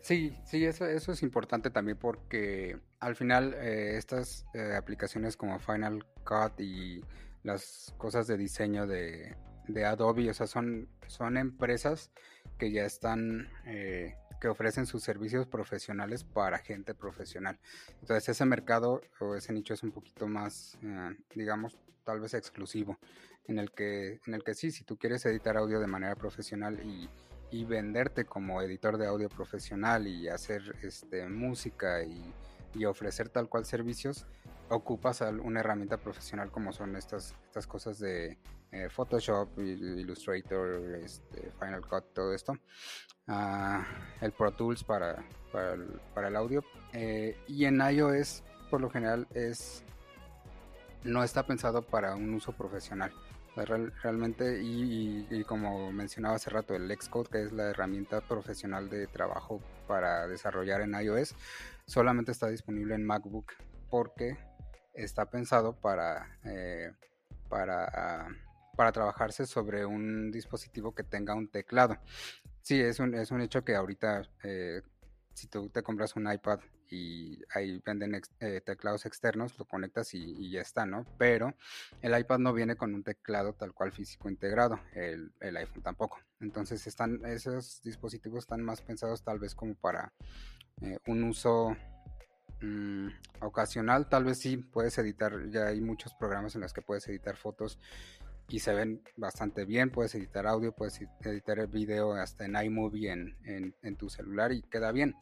[0.00, 5.58] Sí, sí, eso, eso es importante también porque al final eh, estas eh, aplicaciones como
[5.58, 7.02] Final Cut y
[7.42, 9.36] las cosas de diseño de,
[9.84, 12.10] Adobe, o sea, son, son empresas
[12.58, 17.58] que ya están eh, que ofrecen sus servicios profesionales para gente profesional.
[18.00, 22.98] Entonces ese mercado o ese nicho es un poquito más, eh, digamos, tal vez exclusivo,
[23.46, 26.78] en el que, en el que sí, si tú quieres editar audio de manera profesional
[26.84, 27.08] y,
[27.50, 32.32] y venderte como editor de audio profesional y hacer este, música y,
[32.74, 34.26] y ofrecer tal cual servicios,
[34.68, 38.38] ocupas una herramienta profesional como son estas, estas cosas de
[38.72, 42.54] eh, Photoshop, Illustrator, este, Final Cut, todo esto.
[43.26, 43.86] Ah,
[44.20, 46.64] el Pro Tools para, para, el, audio.
[46.92, 49.84] Eh, y en iOS, por lo general, es
[51.04, 53.12] no está pensado para un uso profesional.
[54.02, 59.60] realmente, y, como mencionaba hace rato, el Xcode, que es la herramienta profesional de trabajo
[59.86, 61.34] para desarrollar en iOS,
[61.86, 63.52] solamente está disponible en MacBook
[63.90, 64.36] porque
[64.94, 66.92] está pensado para, eh,
[67.48, 68.28] para,
[68.78, 71.98] para trabajarse sobre un dispositivo que tenga un teclado.
[72.62, 74.82] Sí, es un, es un hecho que ahorita eh,
[75.34, 80.48] si tú te compras un iPad y ahí venden eh, teclados externos, lo conectas y,
[80.48, 81.04] ya está, ¿no?
[81.18, 81.56] Pero
[82.02, 86.20] el iPad no viene con un teclado tal cual físico integrado, el, iPhone tampoco.
[86.38, 90.12] Entonces están, esos dispositivos están más pensados tal vez como para
[91.08, 91.76] un uso
[92.60, 93.10] Mm,
[93.40, 97.36] ocasional, tal vez sí puedes editar, ya hay muchos programas en los que puedes editar
[97.36, 97.78] fotos
[98.48, 103.10] y se ven bastante bien, puedes editar audio, puedes editar el video hasta en iMovie
[103.10, 105.14] en, en, tu celular y queda bien,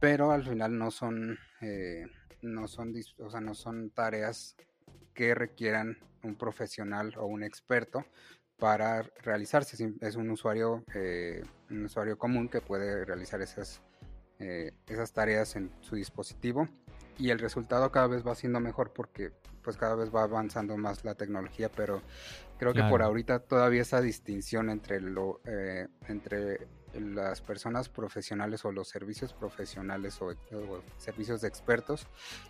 [0.00, 2.06] pero al final no son, eh,
[2.42, 4.56] no son, o sea, no son tareas
[5.14, 8.04] que requieran un profesional o un experto
[8.58, 9.94] para realizarse.
[10.00, 13.80] Es un usuario, eh, un usuario común que puede realizar esas
[14.40, 16.68] eh, esas tareas en su dispositivo
[17.18, 19.32] y el resultado cada vez va siendo mejor porque
[19.64, 22.02] pues cada vez va avanzando más la tecnología pero
[22.58, 28.72] creo que por ahorita todavía esa distinción entre lo eh, entre las personas profesionales o
[28.72, 30.34] los servicios profesionales o,
[30.96, 32.06] servicios de expertos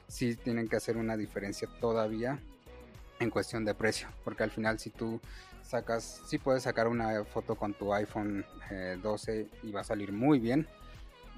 [0.07, 2.39] sí tienen que hacer una diferencia todavía
[3.21, 5.21] en cuestión de precio porque al final si tú
[5.63, 8.45] sacas sí puedes sacar una foto con tu iPhone
[9.03, 10.67] 12 eh, y va a salir muy bien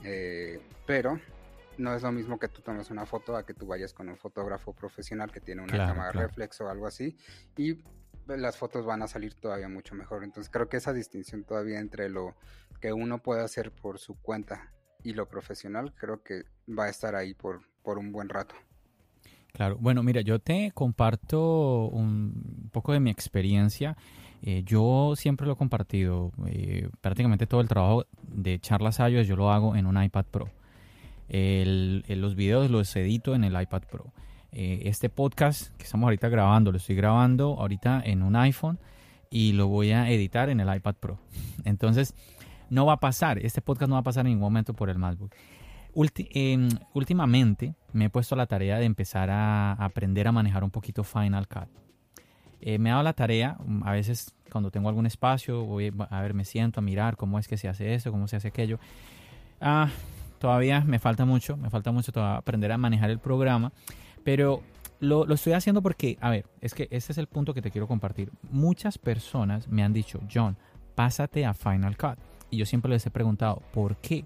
[0.05, 1.19] eh, pero
[1.79, 4.17] no es lo mismo que tú tomes una foto a que tú vayas con un
[4.17, 7.17] fotógrafo profesional que tiene una cámara reflex o algo así
[7.57, 7.83] y
[8.27, 10.25] las fotos van a salir todavía mucho mejor.
[10.25, 12.35] Entonces creo que esa distinción todavía entre lo
[12.81, 17.15] que uno puede hacer por su cuenta y lo profesional creo que va a estar
[17.15, 18.55] ahí por, por un buen rato.
[19.53, 23.97] Claro, bueno, mira, yo te comparto un poco de mi experiencia
[24.43, 26.33] eh, yo siempre lo he compartido.
[26.47, 30.49] Eh, prácticamente todo el trabajo de charlas iOS yo lo hago en un iPad Pro.
[31.29, 34.13] los videos los edito en el iPad Pro.
[34.53, 38.79] Eh, este podcast que estamos ahorita grabando, lo estoy grabando ahorita en un iPhone
[39.31, 41.19] y lo voy a editar en el iPad Pro.
[41.65, 42.15] Entonces,
[42.69, 44.99] no va a pasar, este podcast no va a pasar en ningún momento por el
[44.99, 45.35] MacBook.
[46.17, 51.05] Em, últimamente me he puesto la tarea de empezar a aprender a manejar un poquito
[51.05, 51.69] Final Cut.
[52.61, 56.21] Eh, me ha dado la tarea, mm, a veces cuando tengo algún espacio, voy a
[56.21, 58.79] ver, me siento a mirar cómo es que se hace eso, cómo se hace aquello.
[59.61, 59.89] Ah,
[60.39, 63.73] todavía me falta mucho, me falta mucho todavía aprender a manejar el programa,
[64.25, 64.63] pero
[65.01, 67.89] lo, estoy haciendo porque, a ver, es que este es el punto que te quiero
[67.89, 68.31] compartir.
[68.51, 70.57] Muchas personas me han dicho, John,
[70.95, 72.19] pásate a Final Cut.
[72.51, 74.25] Y yo siempre les he preguntado, ¿por qué?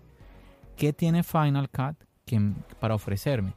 [0.76, 2.40] ¿Qué tiene Final Cut que,
[2.80, 3.54] para ofrecerme?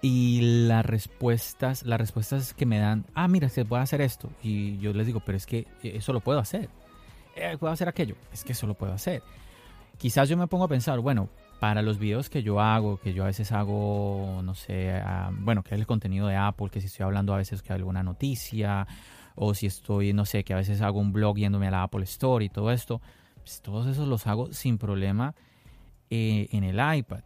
[0.00, 4.30] Y las respuestas, las respuestas que me dan, ah, mira, se puede hacer esto.
[4.42, 6.68] Y yo les digo, pero es que eso lo puedo hacer.
[7.36, 8.16] Eh, puedo hacer aquello.
[8.32, 9.22] Es que eso lo puedo hacer.
[9.98, 11.28] Quizás yo me pongo a pensar, bueno,
[11.62, 15.00] para los videos que yo hago, que yo a veces hago, no sé,
[15.30, 17.76] bueno, que es el contenido de Apple, que si estoy hablando a veces que hay
[17.76, 18.84] alguna noticia,
[19.36, 22.02] o si estoy, no sé, que a veces hago un blog yéndome a la Apple
[22.02, 23.00] Store y todo esto,
[23.36, 25.36] pues todos esos los hago sin problema
[26.10, 27.20] eh, en el iPad.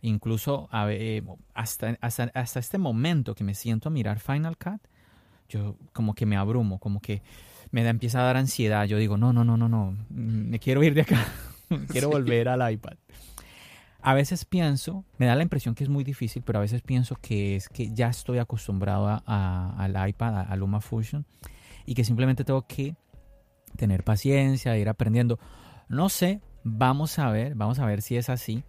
[0.00, 1.22] Incluso eh,
[1.52, 4.80] hasta, hasta, este momento que me siento a mirar Final Cut,
[5.50, 7.20] yo como que me abrumo, como que
[7.72, 8.86] me da, empieza a dar ansiedad.
[8.86, 11.26] Yo digo, no, no, no, no, no, me quiero ir de acá,
[11.90, 12.94] quiero volver al iPad.
[14.02, 17.14] A veces pienso, me da la impresión que es muy difícil, pero a veces pienso
[17.22, 21.24] que es que ya estoy acostumbrado a, al iPad, a, a Fusion,
[21.86, 22.96] y que simplemente tengo que
[23.76, 25.38] tener paciencia, ir aprendiendo.
[25.88, 28.64] No sé, vamos a ver, vamos a ver si es así.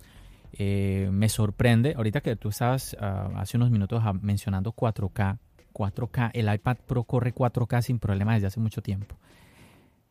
[0.53, 5.39] Eh, me sorprende, ahorita que tú estabas ah, hace unos minutos ah, mencionando 4K,
[5.73, 9.15] 4K, el iPad Pro corre 4K sin problema desde hace mucho tiempo.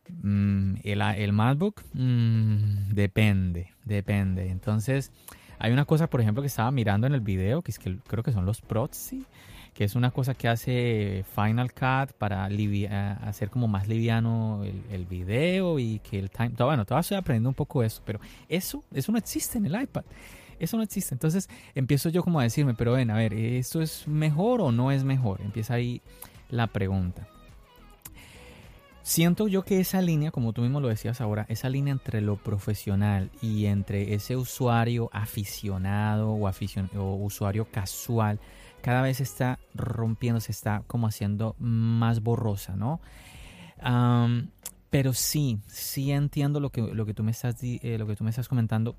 [0.09, 4.49] Mm, el, el, MacBook, mm, depende, depende.
[4.49, 5.11] Entonces,
[5.59, 8.23] hay una cosa, por ejemplo, que estaba mirando en el video, que es que creo
[8.23, 9.25] que son los Proxy,
[9.73, 12.45] que es una cosa que hace Final Cut para
[13.27, 16.51] hacer como más liviano el, video y que el time...
[16.57, 20.03] Bueno, todavía estoy aprendiendo un poco eso, pero eso, eso no existe en el iPad.
[20.59, 21.15] Eso no existe.
[21.15, 24.91] Entonces empiezo yo como a decirme, pero ven, a ver, ¿esto es mejor o no
[24.91, 25.41] es mejor?
[25.41, 26.01] Empieza ahí
[26.49, 27.27] la pregunta.
[29.03, 32.37] Siento yo que esa línea, como tú mismo lo decías ahora, esa línea entre lo
[32.37, 38.39] profesional y entre ese usuario aficionado o, o usuario casual,
[38.81, 43.01] cada vez está rompiendo, se está como haciendo más borrosa, ¿no?
[44.89, 48.23] pero sí, sí entiendo lo que, lo que, tú me estás, eh, lo que tú
[48.23, 48.95] me estás comentando.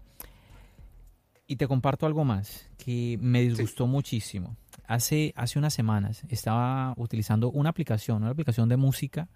[1.46, 4.56] Y te comparto algo más que me disgustó muchísimo.
[4.86, 9.28] Hace, hace unas semanas estaba utilizando una aplicación, una aplicación de música,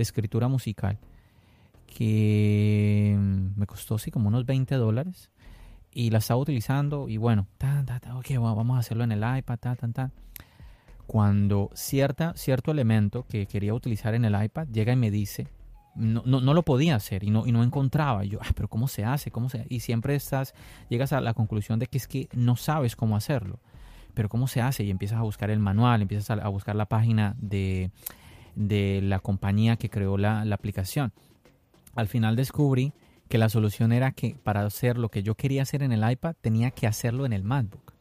[0.00, 0.98] de escritura musical,
[1.86, 3.14] que
[3.54, 5.30] me costó sí como unos 20 dólares
[5.92, 9.18] y la estaba utilizando y bueno, tan, tan, tan, ok, vamos a hacerlo en el
[9.38, 10.12] iPad, tan, tan, tan.
[11.06, 15.48] Cuando cierta, cierto elemento que quería utilizar en el iPad llega y me dice,
[15.94, 18.24] no, no, no, lo podía hacer y no, y no encontraba.
[18.24, 19.30] Yo, ah, pero ¿cómo se hace?
[19.30, 20.54] ¿Cómo se Y siempre estás,
[20.88, 23.60] llegas a la conclusión de que es que no sabes cómo hacerlo.
[24.14, 24.82] Pero ¿cómo se hace?
[24.82, 27.90] Y empiezas a buscar el manual, empiezas a, buscar la página de,
[28.54, 31.12] de la compañía que creó la, la aplicación.
[31.94, 32.92] Al final descubrí
[33.28, 36.34] que la solución era que para hacer lo que yo quería hacer en el iPad
[36.40, 37.92] tenía que hacerlo en el MacBook.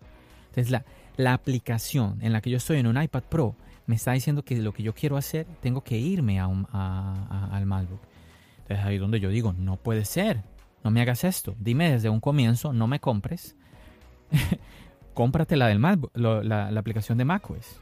[0.47, 0.85] Entonces la,
[1.17, 4.57] la aplicación en la que yo estoy en un iPad Pro me está diciendo que
[4.57, 6.45] lo que yo quiero hacer tengo que irme a
[7.51, 7.99] al MacBook.
[8.61, 10.43] Entonces ahí donde yo digo, no puede ser,
[10.83, 11.55] no me hagas esto.
[11.59, 13.55] Dime desde un comienzo, no me compres.
[15.13, 17.81] Cómprate la del MacBook, la, aplicación de macOS,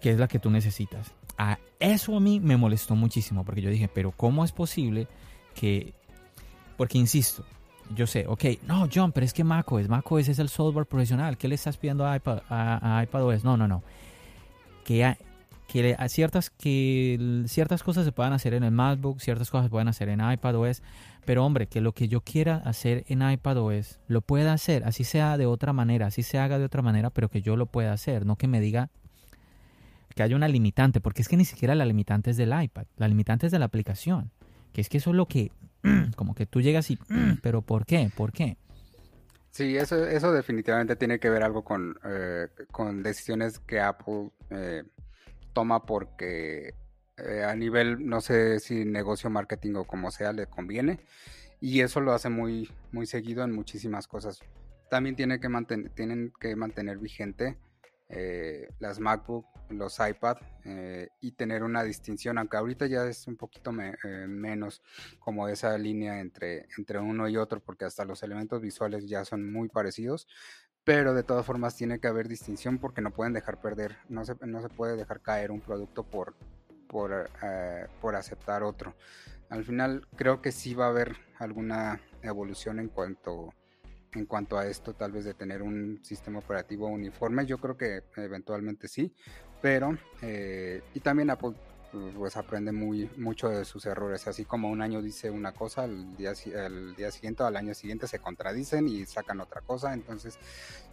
[0.00, 1.14] que es la que tú necesitas.
[1.42, 5.08] A eso a mí me molestó muchísimo porque yo dije, pero ¿cómo es posible
[5.56, 5.92] que
[6.76, 7.44] porque insisto,
[7.94, 11.36] yo sé, ok, no, John, pero es que macOS, macOS es el software profesional.
[11.36, 13.42] ¿Qué le estás pidiendo a, iPad, a, iPadOS?
[13.42, 13.82] No, no, no.
[14.84, 15.16] Que,
[15.66, 19.70] que, a ciertas, que ciertas cosas se puedan hacer en el MacBook, ciertas cosas se
[19.70, 20.82] pueden hacer en iPadOS.
[21.24, 25.36] Pero hombre, que lo que yo quiera hacer en iPadOS lo pueda hacer, así sea
[25.36, 28.26] de otra manera, así se haga de otra manera, pero que yo lo pueda hacer,
[28.26, 28.90] no que me diga
[30.14, 33.08] que haya una limitante, porque es que ni siquiera la limitante es del iPad, la
[33.08, 34.30] limitante es de la aplicación,
[34.72, 35.50] que es que eso es lo que
[36.16, 36.98] como que tú llegas y,
[37.42, 38.10] pero ¿por qué?
[38.16, 38.56] ¿Por qué?
[39.50, 44.82] Sí, eso, eso definitivamente tiene que ver algo con, eh, con decisiones que Apple eh,
[45.52, 46.74] toma porque
[47.18, 51.00] eh, a nivel, no sé si negocio, marketing o como sea, le conviene.
[51.60, 54.40] Y eso lo hace muy, muy seguido en muchísimas cosas.
[54.90, 57.58] También tiene que mantener, tienen que mantener vigente
[58.78, 63.72] las MacBook los iPad eh, y tener una distinción, aunque ahorita ya es un poquito
[63.80, 64.82] eh, menos
[65.18, 69.52] como esa línea entre, entre uno y otro, porque hasta los elementos visuales ya son
[69.52, 70.28] muy parecidos,
[70.84, 74.34] pero de todas formas tiene que haber distinción porque no pueden dejar perder, no se,
[74.46, 76.34] no se puede dejar caer un producto por,
[76.88, 78.94] por, eh, por aceptar otro.
[79.48, 83.52] Al final creo que sí va a haber alguna evolución en cuanto
[84.14, 87.46] en cuanto a esto, tal vez de tener un sistema operativo uniforme.
[87.46, 89.12] Yo creo que eventualmente sí,
[89.60, 91.54] pero eh, y también Apple
[92.16, 96.16] pues aprende muy mucho de sus errores, así como un año dice una cosa, el
[96.16, 100.38] día, el día siguiente o al año siguiente se contradicen y sacan otra cosa, entonces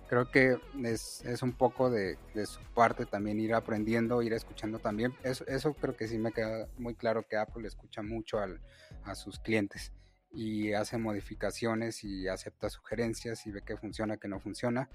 [0.09, 5.13] creo que es, es un poco de, su parte también ir aprendiendo, ir escuchando también,
[5.23, 8.59] eso, eso creo que sí me queda muy claro que Apple escucha mucho al,
[9.05, 9.93] a sus clientes
[10.31, 14.89] y hace modificaciones y acepta sugerencias y ve que funciona, que no funciona.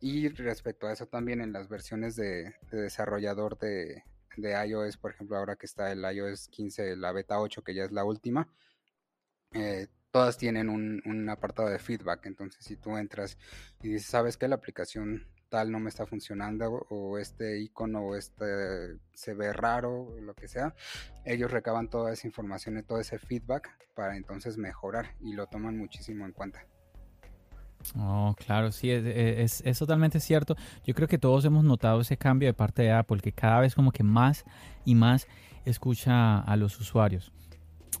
[0.00, 4.04] Y respecto a eso también en las versiones de, desarrollador de,
[4.36, 7.84] de, iOS, por ejemplo, ahora que está el iOS 15, la beta 8, que ya
[7.84, 8.48] es la última,
[9.52, 12.26] eh, todas tienen un, apartado de feedback.
[12.26, 13.36] Entonces, si tú entras
[13.82, 18.16] y dices, ¿sabes que La aplicación tal no me está funcionando o este icono o
[18.16, 20.74] este se ve raro lo que sea,
[21.24, 25.76] ellos recaban toda esa información y todo ese feedback para entonces mejorar y lo toman
[25.76, 26.66] muchísimo en cuenta.
[27.96, 30.56] Oh, claro, sí, es, es, totalmente cierto.
[30.84, 33.74] Yo creo que todos hemos notado ese cambio de parte de Apple, que cada vez
[33.74, 34.44] como que más
[34.84, 35.28] y más
[35.64, 37.32] escucha a los usuarios.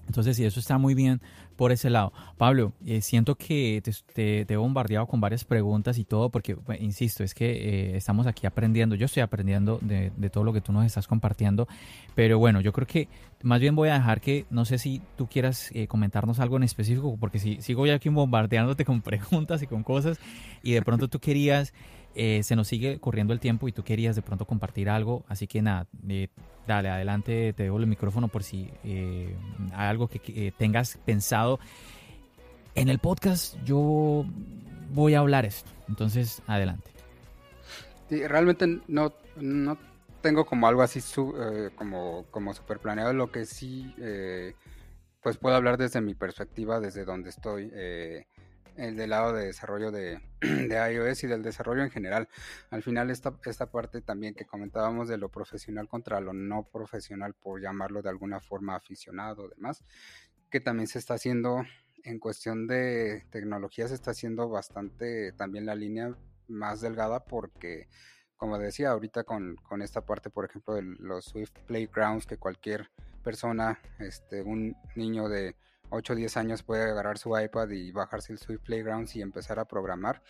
[0.06, 1.20] Entonces, sí, eso está muy bien
[1.56, 2.12] por ese lado.
[2.36, 3.82] Pablo, eh, siento que
[4.14, 8.46] te, he bombardeado con varias preguntas y todo, porque, insisto, es que eh, estamos aquí
[8.46, 8.94] aprendiendo.
[8.94, 11.66] Yo estoy aprendiendo de, todo lo que tú nos estás compartiendo.
[12.14, 13.08] Pero bueno, yo creo que
[13.42, 16.62] más bien voy a dejar que, no sé si tú quieras eh, comentarnos algo en
[16.62, 20.18] específico, porque si sigo ya aquí bombardeándote con preguntas y con cosas,
[20.62, 21.72] y de pronto tú querías
[22.18, 25.46] eh, se nos sigue corriendo el tiempo y tú querías de pronto compartir algo, así
[25.46, 26.28] que nada, eh,
[26.66, 29.36] dale, adelante, te dejo el micrófono por si eh,
[29.74, 31.60] hay algo que tengas pensado.
[32.74, 34.24] En el podcast yo
[34.94, 36.90] voy a hablar esto, entonces adelante.
[38.08, 39.76] Realmente no, no
[40.22, 41.00] tengo como algo así
[41.74, 43.94] como, como super planeado, lo que sí,
[45.22, 47.70] pues puedo hablar desde mi perspectiva, desde donde estoy
[48.76, 52.28] el del lado de desarrollo de, de, iOS y del desarrollo en general.
[52.70, 57.34] Al final esta, esta parte también que comentábamos de lo profesional contra lo no profesional,
[57.34, 59.82] por llamarlo de alguna forma aficionado o demás,
[60.50, 61.62] que también se está haciendo
[62.04, 66.16] en cuestión de tecnología, se está haciendo bastante también la línea
[66.48, 67.88] más delgada porque
[68.36, 72.90] como decía ahorita con, con esta parte por ejemplo de los Swift Playgrounds que cualquier
[73.26, 75.56] persona, este, un niño de
[75.90, 79.58] 8 o 10 años puede agarrar su iPad y bajarse el Swift Playgrounds y empezar
[79.58, 80.22] a programar.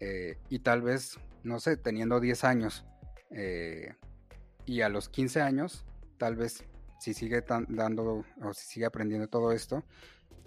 [0.00, 2.84] Eh, y tal vez, no sé, teniendo 10 años
[3.30, 3.94] eh,
[4.66, 5.84] y a los 15 años,
[6.18, 6.64] tal vez
[6.98, 9.84] si sigue dando o si sigue aprendiendo todo esto,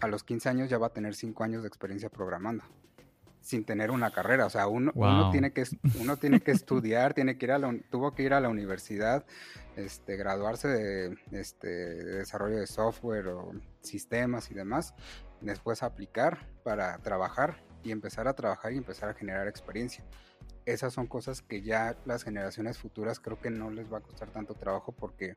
[0.01, 2.63] a los 15 años ya va a tener 5 años de experiencia programando
[3.43, 4.45] sin tener una carrera.
[4.45, 5.65] O sea, uno, uno, tiene, que,
[5.99, 7.59] uno tiene que estudiar, tiene que ir a
[7.91, 9.25] tuvo que ir a la universidad,
[9.75, 14.95] este, graduarse de, este, desarrollo de software o sistemas y demás,
[15.41, 20.03] después aplicar para trabajar y empezar a trabajar y empezar a generar experiencia.
[20.65, 24.29] Esas son cosas que ya las generaciones futuras creo que no les va a costar
[24.29, 25.35] tanto trabajo porque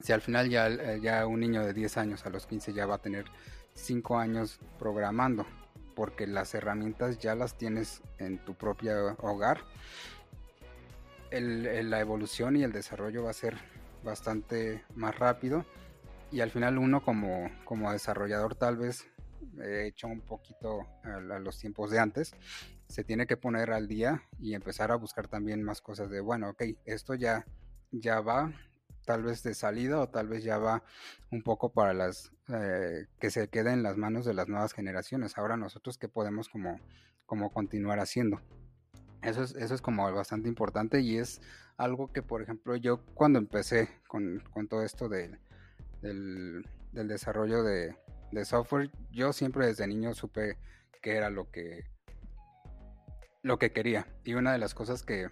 [0.00, 2.96] si al final ya, ya un niño de 10 años a los 15 ya va
[2.96, 3.26] a tener
[3.74, 5.46] 5 años programando
[5.96, 9.64] porque las herramientas ya las tienes en tu propio hogar.
[11.32, 13.56] la evolución y el desarrollo va a ser
[14.04, 15.66] bastante más rápido
[16.30, 19.08] y al final uno como, como desarrollador tal vez
[19.60, 22.34] he hecho un poquito a, los tiempos de antes
[22.88, 26.50] se tiene que poner al día y empezar a buscar también más cosas de bueno
[26.50, 27.44] ok esto ya
[27.90, 28.52] ya va
[29.06, 30.82] tal vez de salida o tal vez ya va
[31.30, 35.38] un poco para las eh, que se quede en las manos de las nuevas generaciones.
[35.38, 36.78] Ahora nosotros qué podemos como,
[37.24, 38.42] como continuar haciendo.
[39.22, 41.40] Eso es, eso es como bastante importante y es
[41.78, 45.38] algo que, por ejemplo, yo cuando empecé con, todo esto de,
[46.02, 47.96] del, desarrollo de,
[48.32, 50.58] de, software, yo siempre desde niño supe
[51.00, 51.84] que era lo que,
[53.42, 54.06] lo que quería.
[54.24, 55.30] Y una de las cosas que,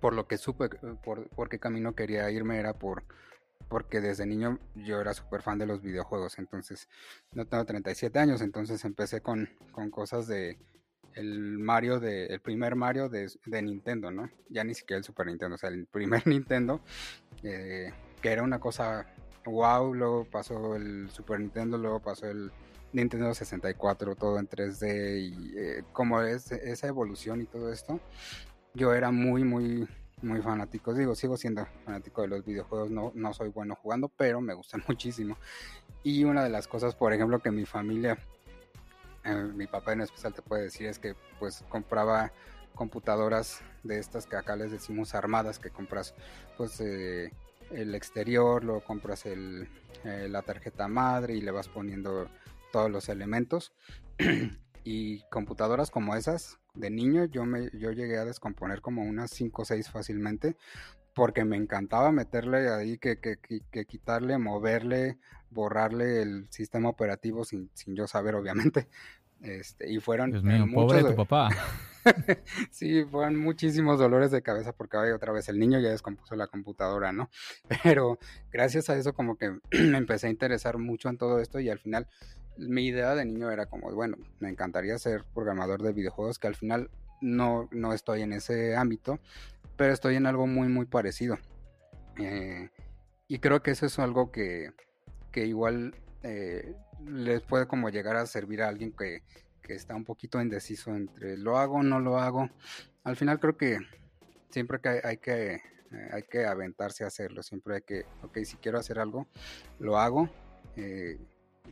[0.00, 0.68] por lo que supe
[1.02, 3.04] por, por qué camino quería irme era por
[3.68, 6.88] porque desde niño yo era súper fan de los videojuegos, entonces
[7.32, 10.58] no tengo 37 años, entonces empecé con, con cosas de
[11.14, 14.30] el Mario de el primer Mario de, de, Nintendo, ¿no?
[14.48, 16.80] Ya ni siquiera el Super Nintendo, o sea, el primer Nintendo
[17.42, 19.06] eh, que era una cosa
[19.44, 22.50] wow, luego pasó el Super Nintendo, luego pasó el
[22.92, 28.00] Nintendo 64, todo en 3D y eh, como es esa evolución y todo esto,
[28.74, 29.88] yo era muy muy
[30.22, 30.96] muy fanáticos.
[30.96, 34.82] Digo, sigo siendo fanático de los videojuegos, no, no soy bueno jugando, pero me gustan
[34.88, 35.36] muchísimo.
[36.02, 38.18] Y una de las cosas, por ejemplo, que mi familia,
[39.24, 42.32] eh, mi papá en especial te puede decir, es que pues compraba
[42.74, 46.14] computadoras de estas que acá les decimos armadas, que compras
[46.56, 47.32] pues eh,
[47.70, 49.68] el exterior, luego compras el,
[50.04, 52.28] eh, la tarjeta madre y le vas poniendo
[52.72, 53.72] todos los elementos.
[54.82, 59.62] Y computadoras como esas, de niño, yo, me, yo llegué a descomponer como unas 5
[59.62, 60.56] o 6 fácilmente,
[61.14, 65.18] porque me encantaba meterle ahí, que, que, que, quitarle, moverle,
[65.50, 68.88] borrarle el sistema operativo sin, sin yo saber, obviamente.
[69.42, 71.48] Este, y fueron Dios mío, pobre tu papá.
[72.70, 77.12] sí, fueron muchísimos dolores de cabeza porque otra vez el niño ya descompuso la computadora,
[77.12, 77.30] ¿no?
[77.82, 78.18] Pero
[78.50, 81.78] gracias a eso como que me empecé a interesar mucho en todo esto y al
[81.78, 82.06] final
[82.68, 86.54] mi idea de niño era como, bueno, me encantaría ser programador de videojuegos, que al
[86.54, 86.90] final
[87.20, 89.18] no, no estoy en ese ámbito,
[89.76, 91.38] pero estoy en algo muy, muy parecido.
[92.18, 92.68] Eh,
[93.28, 94.72] y creo que eso es algo que,
[95.32, 96.74] que igual eh,
[97.06, 99.22] les puede como llegar a servir a alguien que,
[99.70, 102.50] está un poquito indeciso entre lo hago no lo hago.
[103.04, 103.78] Al final creo que
[104.50, 105.62] siempre que hay, que eh,
[106.10, 109.28] hay que aventarse a hacerlo, siempre hay que, ok, si quiero hacer algo,
[109.78, 110.28] lo hago.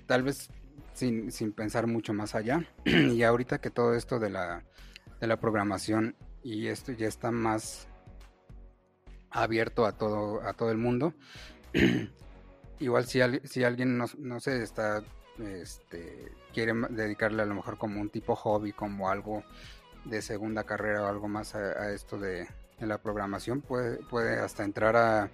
[0.07, 0.49] tal vez
[0.95, 2.65] sin, sin, pensar mucho más allá.
[2.85, 4.65] y ahorita que todo esto de la,
[5.21, 7.89] de la programación y esto ya está más
[9.31, 11.15] abierto a todo, a todo el mundo.
[12.81, 15.03] Igual si, si alguien no, no sé, está,
[15.39, 19.43] este, quiere dedicarle a lo mejor como un tipo hobby, como algo
[20.05, 22.49] de segunda carrera o algo más a, esto de,
[22.81, 25.31] la programación, puede, puede hasta entrar a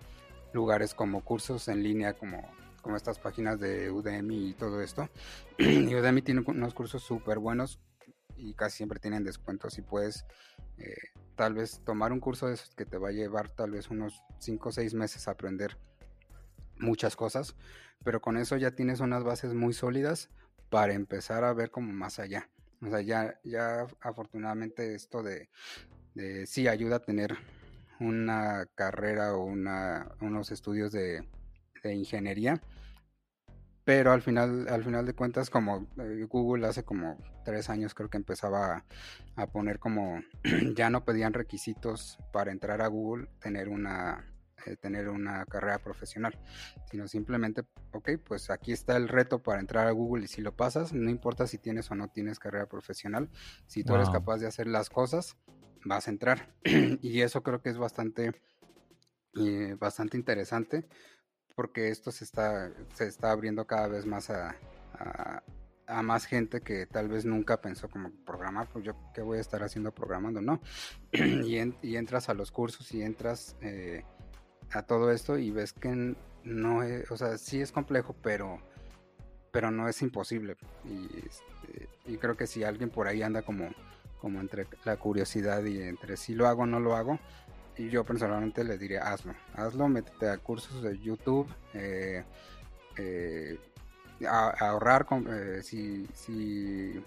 [0.55, 2.43] lugares como cursos en línea, como,
[2.85, 5.09] como estas páginas de Udemy y todo esto.
[5.59, 7.81] y Udemy tiene unos cursos súper buenos
[8.37, 10.27] y casi siempre tienen descuentos y puedes
[10.77, 10.95] eh,
[11.35, 14.23] tal vez tomar un curso de esos que te va a llevar tal vez unos
[14.39, 15.79] 5 o 6 meses a aprender
[16.79, 17.57] muchas cosas,
[18.05, 20.29] pero con eso ya tienes unas bases muy sólidas
[20.69, 22.51] para empezar a ver como más allá.
[22.83, 25.49] O sea, ya, ya afortunadamente esto de,
[26.15, 27.39] de sí ayuda a tener
[27.99, 31.27] una carrera o una, unos estudios de,
[31.89, 32.61] de ingeniería,
[33.85, 38.09] pero al final, al final de cuentas, como eh, Google hace como tres años creo
[38.09, 38.85] que empezaba
[39.37, 40.23] a, poner como,
[40.75, 44.25] ya no pedían requisitos para entrar a Google, tener una,
[44.65, 46.39] eh, tener una carrera profesional,
[46.91, 50.57] sino simplemente, ok, pues aquí está el reto para entrar a Google y si lo
[50.57, 53.29] pasas, no importa si tienes o no tienes carrera profesional,
[53.67, 55.37] si tú eres capaz de hacer las cosas,
[55.85, 56.55] vas a entrar.
[56.65, 58.33] y eso creo que es bastante,
[59.35, 60.89] eh, bastante interesante
[61.55, 64.57] porque esto se está, se está abriendo cada vez más a,
[65.87, 69.41] a, más gente que tal vez nunca pensó como programar, pues yo qué voy a
[69.41, 70.61] estar haciendo programando, no.
[71.13, 74.03] y, entras a los cursos y entras eh,
[74.71, 78.59] a todo esto y ves que no es, o sea, sí es complejo, pero,
[79.53, 80.57] pero no es imposible.
[80.85, 83.71] Y, este, y creo que si alguien por ahí anda como,
[84.21, 87.19] como entre la curiosidad y entre si lo hago o no lo hago,
[87.77, 92.25] y yo personalmente le diría hazlo, hazlo, métete a cursos de YouTube, eh,
[92.97, 93.59] eh,
[94.29, 97.03] a, ahorrar eh, si, si,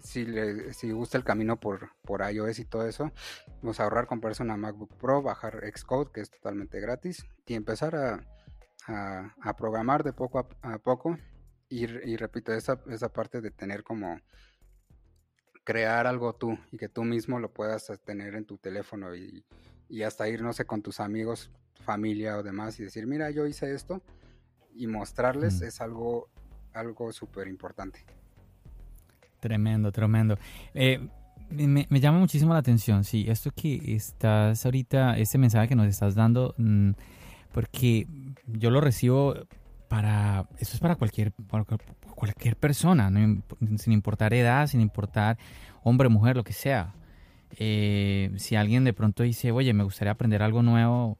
[0.00, 3.12] si, le, si gusta el camino por, por iOS y todo eso,
[3.62, 7.94] vamos a ahorrar, comprarse una MacBook Pro, bajar Xcode que es totalmente gratis y empezar
[7.94, 8.26] a,
[9.40, 11.16] a, programar de poco a, poco
[11.68, 14.20] y, y, repito, esa, esa parte de tener como
[15.64, 19.44] crear algo tú y que tú mismo lo puedas tener en tu teléfono y
[19.92, 21.50] y hasta ir, no sé, con tus amigos,
[21.84, 24.00] familia o demás y decir, mira, yo hice esto
[24.74, 26.30] y mostrarles es algo,
[26.72, 28.02] algo súper importante.
[29.38, 30.38] Tremendo, tremendo.
[30.72, 30.98] Eh,
[31.50, 36.14] me, llama muchísimo la atención, sí, esto que estás ahorita, este mensaje que nos estás
[36.14, 36.92] dando, mm,
[37.52, 38.06] porque
[38.46, 39.34] yo lo recibo
[39.88, 41.66] para, eso es para cualquier, para
[42.14, 43.10] cualquier persona,
[43.76, 45.36] sin importar edad, sin importar
[45.82, 46.94] hombre, mujer, lo que sea.
[47.58, 51.18] Eh, si alguien de pronto dice, oye, me gustaría aprender algo nuevo,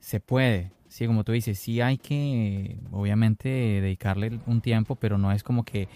[0.00, 0.70] se puede.
[0.88, 5.64] Sí, como tú dices, sí hay que, obviamente, dedicarle un tiempo, pero no es como
[5.64, 5.88] que...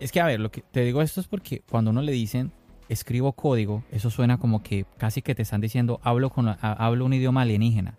[0.00, 2.50] Es que, a ver, lo que te digo esto es porque cuando uno le dicen,
[2.88, 7.12] escribo código, eso suena como que casi que te están diciendo, hablo, con, hablo un
[7.12, 7.94] idioma alienígena.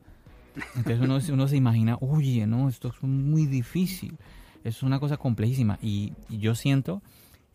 [0.76, 4.18] Entonces uno, uno se imagina, oye, no, esto es muy difícil,
[4.64, 5.78] es una cosa complejísima.
[5.82, 7.01] Y, y yo siento,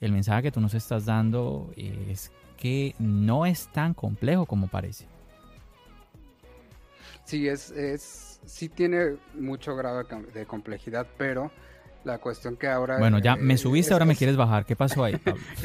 [0.01, 5.07] el mensaje que tú nos estás dando es que no es tan complejo como parece.
[7.25, 11.51] Sí, es, es, sí tiene mucho grado de complejidad, pero
[12.05, 12.99] la cuestión que ahora...
[12.99, 14.65] Bueno, ya me subiste, ahora me quieres bajar.
[14.65, 15.21] ¿Qué pasó ahí,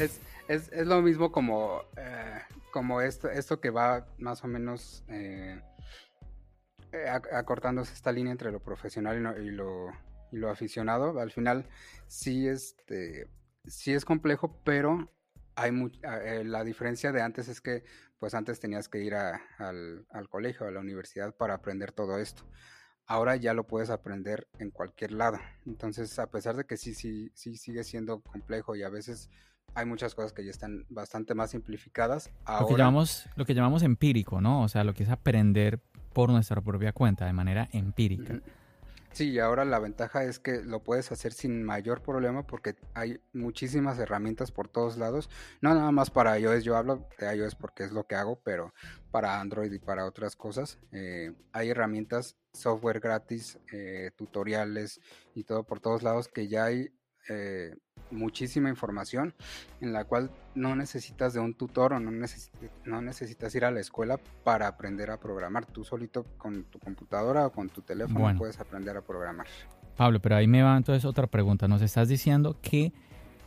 [0.48, 2.40] es, lo mismo como, eh,
[2.70, 5.60] como esto, esto que va más o menos eh,
[6.92, 9.90] eh, acortándose esta línea entre lo profesional y lo,
[10.32, 11.18] y lo, aficionado.
[11.18, 11.66] Al final
[12.06, 13.26] sí, este,
[13.64, 15.10] sí es complejo, pero
[15.56, 15.70] hay
[16.02, 17.84] eh, la diferencia de antes es que
[18.18, 22.44] pues antes tenías que ir al, al, colegio, a la universidad para aprender todo esto.
[23.06, 25.38] Ahora ya lo puedes aprender en cualquier lado.
[25.66, 29.28] Entonces, a pesar de que sí, sí, sí sigue siendo complejo y a veces
[29.74, 32.30] hay muchas cosas que ya están bastante más simplificadas.
[32.60, 34.62] Lo, que llamamos, lo que llamamos empírico, ¿no?
[34.62, 35.80] O sea, lo que es aprender
[36.14, 38.40] por nuestra propia cuenta, de manera empírica.
[39.14, 43.96] Sí, ahora la ventaja es que lo puedes hacer sin mayor problema porque hay muchísimas
[44.00, 45.30] herramientas por todos lados.
[45.60, 48.74] No nada más para iOS, yo hablo de iOS porque es lo que hago, pero
[49.12, 50.80] para Android y para otras cosas.
[50.90, 55.00] Eh, hay herramientas, software gratis, eh, tutoriales
[55.36, 56.92] y todo por todos lados que ya hay
[57.28, 57.76] eh,
[58.10, 59.34] muchísima información
[59.80, 62.10] en la cual no necesitas de un tutor o no,
[62.84, 65.66] no necesitas ir a la escuela para aprender a programar.
[65.66, 69.46] Tú solito con tu computadora o con tu teléfono puedes aprender a programar.
[69.96, 71.68] Pablo, pero ahí me va entonces otra pregunta.
[71.68, 72.92] Nos estás diciendo que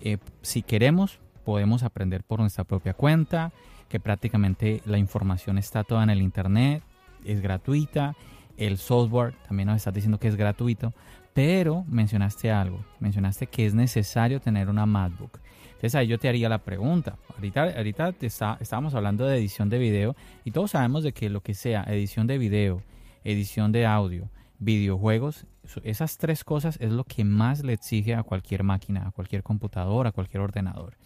[0.02, 3.54] eh, si queremos podemos aprender por nuestra propia cuenta,
[3.88, 6.84] que prácticamente la información está toda en el Internet,
[7.24, 8.16] es gratuita,
[8.58, 10.94] el software también nos estás diciendo que es gratuito,
[11.34, 15.40] pero mencionaste algo, mencionaste que es necesario tener una MacBook.
[15.68, 17.18] Entonces ahí yo te haría la pregunta.
[17.36, 21.42] Ahorita, ahorita está, estábamos hablando de edición de video y todos sabemos de que lo
[21.42, 22.82] que sea edición de video,
[23.24, 25.46] edición de audio, videojuegos,
[25.84, 30.10] esas tres cosas es lo que más le exige a cualquier máquina, a cualquier computadora,
[30.10, 30.98] a cualquier ordenador.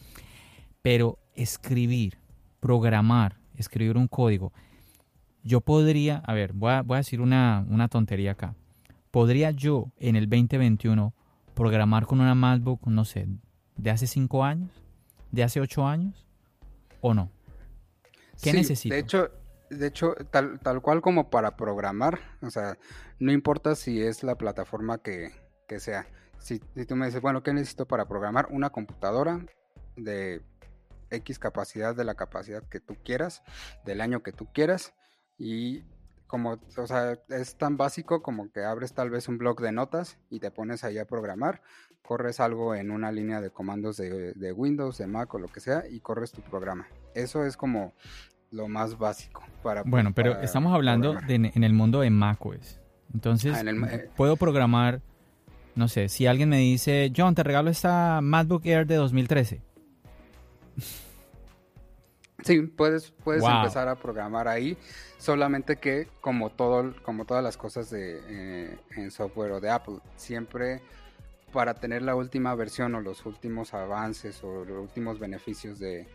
[0.82, 2.18] Pero escribir,
[2.62, 4.54] programar, escribir un código,
[5.44, 8.56] yo podría, a ver, voy a, voy a decir una, una tontería acá.
[9.12, 11.14] ¿podría yo en el 2021
[11.54, 13.28] programar con una MacBook, no sé,
[13.76, 14.72] de hace 5 años,
[15.32, 16.26] de hace 8 años
[17.02, 17.30] o no?
[18.42, 18.96] ¿Qué necesito?
[18.96, 19.30] De hecho,
[19.70, 22.78] de hecho tal, tal cual como para programar, o sea,
[23.20, 25.32] no importa si es la plataforma que,
[25.78, 26.08] sea.
[26.40, 28.48] Si, si tú me dices, bueno, ¿qué necesito para programar?
[28.50, 29.46] Una computadora
[29.96, 30.42] de
[31.12, 33.44] X capacidad, de la capacidad que tú quieras,
[33.86, 34.94] del año que tú quieras,
[35.42, 35.84] y
[36.28, 40.20] como, o sea, es tan básico como que abres tal vez un blog de notas
[40.30, 41.62] y te pones ahí a programar,
[42.04, 45.84] corres algo en una línea de comandos de, Windows, de Mac o lo que sea
[45.90, 46.88] y corres tu programa.
[47.16, 47.94] Eso es como
[48.52, 52.80] lo más básico para Bueno, pero estamos hablando en el mundo de macOS.
[53.14, 55.02] Entonces, ah, eh, puedo programar,
[55.76, 59.62] no sé, si alguien me dice, John, te regalo esta MacBook Air de 2013.
[62.44, 64.78] Sí, puedes, puedes empezar a programar ahí,
[65.18, 70.00] solamente que como todo, como todas las cosas de eh, en software o de Apple,
[70.16, 70.82] siempre
[71.52, 76.08] para tener la última versión o los últimos avances o los últimos beneficios de,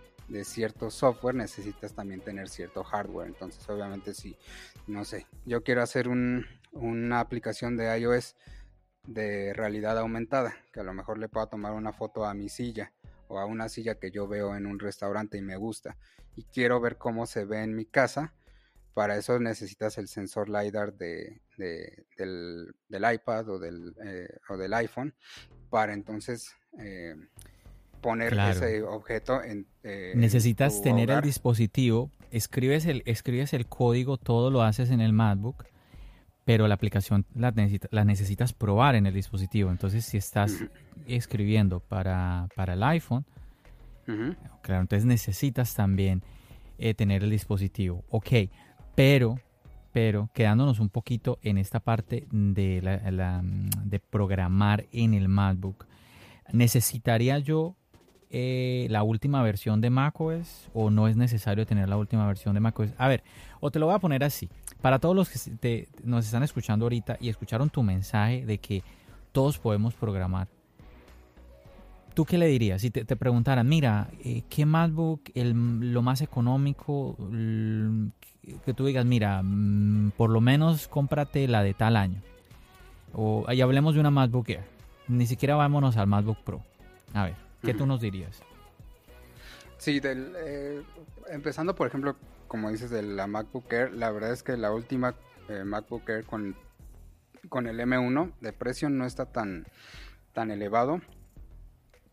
[0.45, 3.29] cierto software necesitas también tener cierto hardware.
[3.29, 4.37] Entonces, obviamente, si,
[4.89, 8.35] no sé, yo quiero hacer una aplicación de iOS
[9.07, 12.93] de realidad aumentada, que a lo mejor le pueda tomar una foto a mi silla
[13.29, 15.97] o a una silla que yo veo en un restaurante y me gusta
[16.37, 18.35] y quiero ver cómo se ve en mi casa,
[18.95, 25.14] para eso necesitas el sensor LiDAR de, del, iPad o del, eh, o del iPhone
[25.70, 27.14] para entonces eh,
[28.01, 29.66] poner ese objeto en...
[29.83, 35.12] Eh, necesitas tener el dispositivo, escribes el, escribes el código, todo lo haces en el
[35.12, 35.64] MacBook
[36.47, 37.53] pero la aplicación la,
[37.90, 39.68] la, necesitas probar en el dispositivo.
[39.72, 40.64] Entonces, si estás
[41.09, 43.26] escribiendo para, para el iPhone,
[44.62, 46.22] claro, entonces necesitas también
[46.78, 48.05] eh, tener el dispositivo.
[48.11, 48.30] Ok,
[48.94, 49.40] pero,
[49.90, 55.88] pero quedándonos un poquito en esta parte de, la, de programar en el MacBook,
[56.53, 57.74] ¿necesitaría yo
[58.30, 62.61] eh, la última versión de macOS o no es necesario tener la última versión de
[62.61, 62.90] macOS?
[62.99, 63.24] A ver,
[63.59, 64.49] o te lo voy a poner así.
[64.87, 68.84] Para todos los que nos están escuchando ahorita y escucharon tu mensaje de que
[69.32, 70.47] todos podemos programar,
[72.14, 72.82] ¿tú qué le dirías?
[72.82, 77.16] Si te, preguntaran, mira, eh, ¿qué MacBook el, lo más económico?
[77.18, 82.22] que tú digas, mira, mm, por lo menos cómprate la de tal año.
[83.12, 84.66] O ahí hablemos de una MacBook Air.
[85.09, 86.62] Ni siquiera vámonos al MacBook Pro.
[87.12, 88.41] A ver, ¿qué tú nos dirías?
[89.78, 90.80] Sí, del, eh,
[91.28, 92.14] empezando por ejemplo
[92.49, 95.14] como dices, de la MacBook Air, la verdad es que la última
[95.49, 96.57] eh, MacBook Air con,
[97.49, 99.66] con el M1 de precio no está tan,
[100.32, 101.01] tan elevado.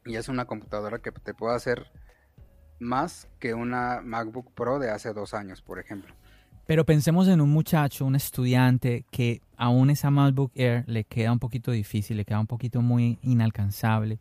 [0.05, 1.87] Y es una computadora que te puede hacer
[2.79, 6.13] más que una MacBook Pro de hace dos años, por ejemplo.
[6.65, 11.39] Pero pensemos en un muchacho, un estudiante que aún esa MacBook Air le queda un
[11.39, 14.19] poquito difícil, le queda un poquito muy inalcanzable,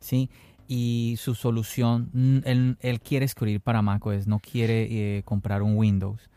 [0.00, 0.28] ¿sí?
[0.66, 6.30] Y su solución, él, quiere escribir para macOS, no quiere eh, comprar un Windows,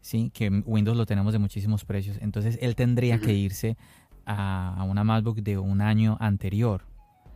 [0.00, 0.30] ¿sí?
[0.34, 3.76] que Windows lo tenemos de muchísimos precios, entonces él tendría que irse
[4.24, 6.82] a, una MacBook de un año anterior.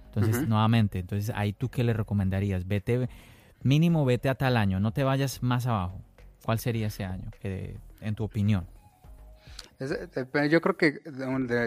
[0.07, 2.69] Entonces, nuevamente, entonces ahí tú qué le recomendarías?
[2.69, 3.09] Vete,
[3.63, 6.01] mínimo vete a tal año, no te vayas más abajo.
[6.45, 8.67] ¿Cuál sería ese año, en tu opinión?
[10.51, 11.01] yo creo que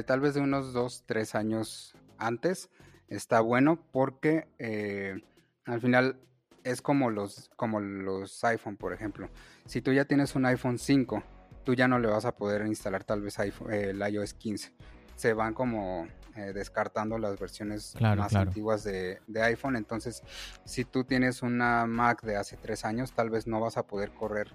[0.06, 2.70] tal vez de unos dos, tres años antes,
[3.08, 5.22] está bueno porque eh,
[5.66, 6.20] al final
[6.64, 9.30] es como los, como los iPhone, por ejemplo.
[9.66, 11.24] Si tú ya tienes un iPhone 5,
[11.64, 14.74] tú ya no le vas a poder instalar tal vez iPhone, el iOS 15.
[15.16, 19.76] Se van como eh, descartando las versiones más antiguas de, iPhone.
[19.76, 20.24] Entonces,
[20.66, 24.12] si tú tienes una Mac de hace tres años, tal vez no vas a poder
[24.12, 24.52] correr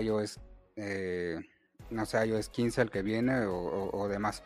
[0.00, 0.38] iOS,
[0.76, 1.40] eh,
[1.90, 4.42] no sé, iOS 15 el que viene o, demás.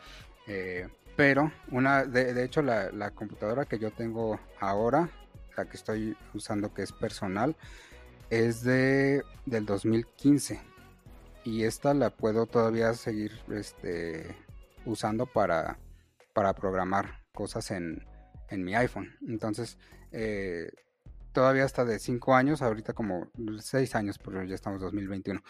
[1.15, 5.09] Pero una, de, hecho, la, la, computadora que yo tengo ahora,
[5.55, 7.55] la que estoy usando que es personal,
[8.29, 10.59] es de del 2015
[11.43, 14.35] y esta la puedo todavía seguir este,
[14.85, 15.77] usando para,
[16.33, 18.05] para programar cosas en,
[18.51, 19.17] mi iPhone.
[19.27, 19.79] Entonces,
[20.11, 20.69] eh,
[21.31, 25.41] todavía hasta de 5 años, ahorita como 6 años, pero ya estamos 2021.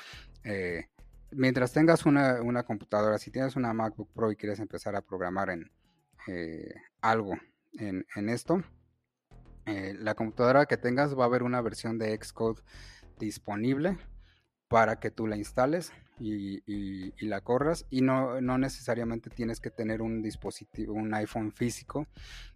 [0.46, 0.88] Eh,
[1.36, 5.72] mientras tengas una, computadora, si tienes una MacBook Pro y quieres empezar a programar en
[6.28, 7.34] eh, algo
[7.74, 8.64] en, en esto,
[9.66, 12.62] la computadora que tengas va a haber una versión de Xcode
[13.18, 13.98] disponible
[14.68, 20.02] para que tú la instales y, la corras y no, no, necesariamente tienes que tener
[20.02, 22.08] un dispositivo, un iPhone físico,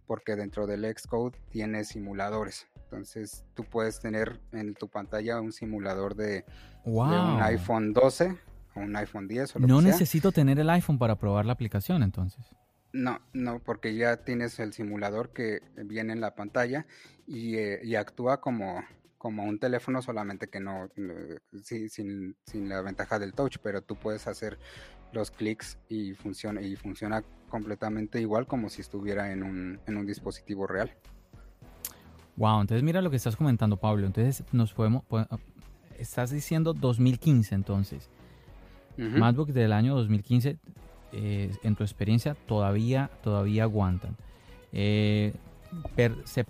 [0.06, 2.66] porque dentro del Xcode tiene simuladores.
[2.76, 6.44] Entonces tú puedes tener en tu pantalla un simulador de,
[6.84, 8.36] un iPhone 12
[8.78, 9.92] un iPhone 10 o lo No que sea.
[9.92, 12.44] necesito tener el iPhone para probar la aplicación entonces.
[12.92, 16.86] No, no, porque ya tienes el simulador que viene en la pantalla
[17.26, 18.82] y, eh, y actúa como,
[19.18, 20.88] como un teléfono, solamente que no,
[21.62, 22.36] sin,
[22.68, 24.58] la ventaja del touch, pero tú puedes hacer
[25.12, 30.06] los clics y funciona, y funciona completamente igual como si estuviera en un, en un
[30.06, 30.94] dispositivo real.
[32.36, 34.06] Wow, entonces mira lo que estás comentando, Pablo.
[34.06, 35.02] Entonces nos podemos,
[35.98, 38.08] estás diciendo 2015 entonces.
[38.98, 40.58] MacBook del año 2015,
[41.12, 44.16] eh, en tu experiencia, todavía, todavía aguantan.
[44.72, 45.32] Eh,
[46.24, 46.44] se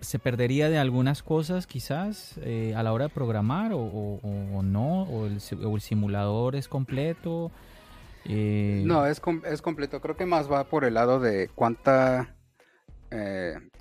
[0.00, 4.20] se perdería de algunas cosas quizás eh, a la hora de programar o,
[4.62, 5.40] no, o el,
[5.80, 7.50] simulador es completo.
[8.24, 10.00] No, es, es completo.
[10.00, 12.36] Creo que más va por el lado de cuánta,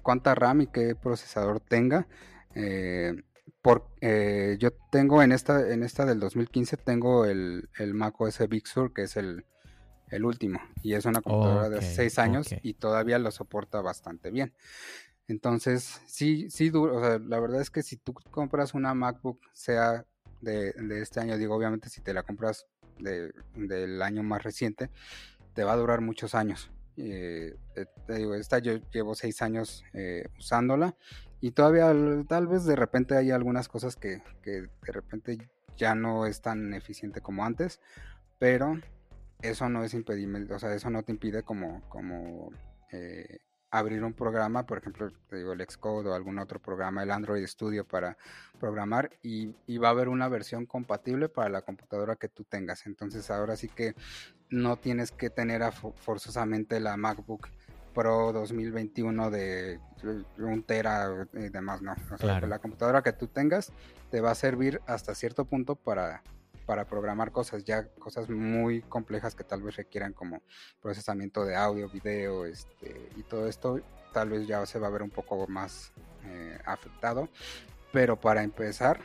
[0.01, 2.07] cuánta RAM y qué procesador tenga.
[3.65, 3.89] Por,
[4.59, 8.93] yo tengo en esta, en esta del 2015, tengo el, el Mac OS Big Sur,
[8.93, 9.43] que es el,
[10.21, 10.59] último.
[10.83, 14.53] Y es una computadora de 6 años y todavía lo soporta bastante bien.
[15.27, 20.05] Entonces, sí, sí, o sea, la verdad es que si tú compras una MacBook, sea
[20.41, 22.67] de, este año, digo, obviamente si te la compras
[22.99, 24.91] del año más reciente,
[25.55, 26.69] te va a durar muchos años.
[26.97, 30.95] Eh, eh, te digo, esta yo llevo seis años eh, usándola
[31.45, 31.93] y todavía
[32.27, 35.37] tal vez de repente hay algunas cosas que, que, de repente
[35.77, 37.79] ya no es tan eficiente como antes,
[38.39, 38.79] pero
[39.43, 42.49] eso no es impedimento, o sea, eso no te impide como, como
[43.69, 47.45] abrir un programa, por ejemplo, te digo el Xcode o algún otro programa, el Android
[47.45, 48.17] Studio para
[48.59, 52.87] programar y, va a haber una versión compatible para la computadora que tú tengas.
[52.87, 53.93] Entonces ahora sí que
[54.49, 57.49] no tienes que tener forzosamente la MacBook
[57.95, 59.79] Pro 2021 de
[60.37, 61.95] un tera y demás, no.
[62.13, 63.71] O sea, la computadora que tú tengas
[64.11, 66.21] te va a servir hasta cierto punto para
[66.65, 70.41] para programar cosas, ya cosas muy complejas que tal vez requieran como
[70.81, 73.79] procesamiento de audio, video, este, y todo esto
[74.13, 75.91] tal vez ya se va a ver un poco más
[76.25, 77.29] eh, afectado.
[77.91, 78.99] Pero para empezar,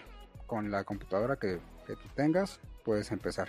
[0.47, 3.49] con la computadora que, tú tengas, puedes empezar.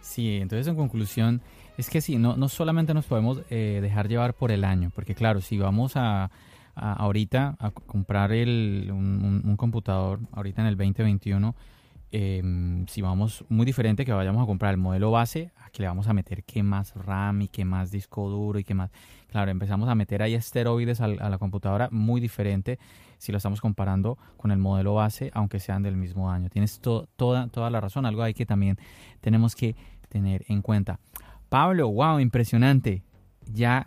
[0.00, 1.40] Sí, entonces en conclusión,
[1.76, 5.14] es que sí, no, no solamente nos podemos eh, dejar llevar por el año, porque
[5.14, 6.30] claro, si vamos a,
[6.74, 11.54] ahorita a comprar el, un, computador, ahorita en el 2021,
[12.14, 16.08] Em, si vamos muy diferente que vayamos a comprar el modelo base, aquí le vamos
[16.08, 18.90] a meter qué más RAM y qué más disco duro y qué más.
[19.28, 22.78] Claro, empezamos a meter ahí esteroides a, la computadora muy diferente
[23.16, 26.50] si lo estamos comparando con el modelo base, aunque sean del mismo año.
[26.50, 28.76] Tienes toda, toda la razón, algo ahí que también
[29.22, 29.74] tenemos que
[30.10, 31.00] tener en cuenta.
[31.52, 33.02] Pablo, wow, impresionante.
[33.44, 33.86] Ya,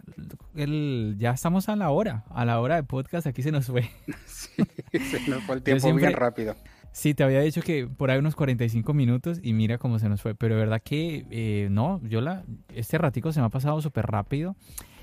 [0.54, 3.90] el, ya estamos a la hora, a la hora de podcast, aquí se nos fue.
[4.28, 6.56] Sí, se nos fue el tiempo bien rápido.
[6.92, 10.22] Sí, te había dicho que por ahí unos 45 minutos y mira cómo se nos
[10.22, 10.36] fue.
[10.36, 14.06] Pero de verdad que eh, no, yo la, este ratico se me ha pasado súper
[14.06, 14.56] rápido.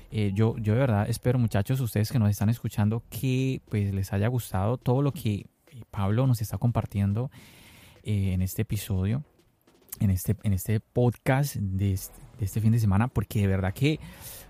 [0.09, 4.13] Eh, yo, yo de verdad espero muchachos, ustedes que nos están escuchando, que pues les
[4.13, 7.29] haya gustado todo lo que eh, Pablo nos está compartiendo
[8.03, 9.21] en este episodio,
[9.99, 11.93] en este, en este podcast de
[12.43, 13.99] este, fin de semana, porque de verdad que,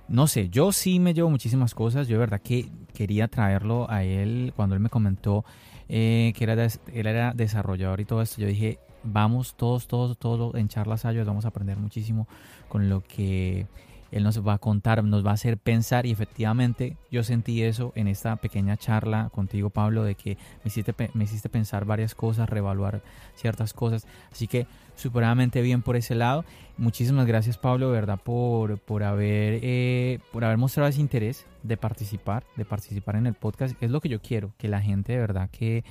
[0.08, 2.08] no sé, yo sí me llevo muchísimas cosas.
[2.08, 5.46] Yo de verdad que quería traerlo a él cuando él me comentó
[5.90, 10.56] eh, que era él era desarrollador y todo esto, yo dije, vamos todos, todos, todos
[10.56, 12.28] en charlas ayos, vamos a aprender muchísimo
[12.70, 13.68] con lo que
[14.14, 17.92] Él nos va a contar, nos va a hacer pensar y efectivamente yo sentí eso
[17.96, 22.48] en esta pequeña charla contigo, Pablo, de que me hiciste, me hiciste pensar varias cosas,
[22.48, 23.02] reevaluar
[23.36, 24.06] ciertas cosas.
[24.32, 26.46] Así que superadamente bien por ese lado.
[26.78, 32.44] Muchísimas gracias, Pablo, verdad, por, por, haber, eh, por haber mostrado ese interés de participar,
[32.56, 33.76] de participar en el podcast.
[33.82, 35.84] Es lo que yo quiero, que la gente de verdad que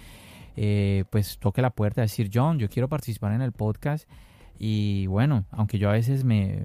[0.57, 4.09] eh, pues toque la puerta, decir, John, yo quiero participar en el podcast.
[4.59, 6.63] Y bueno, aunque yo a veces me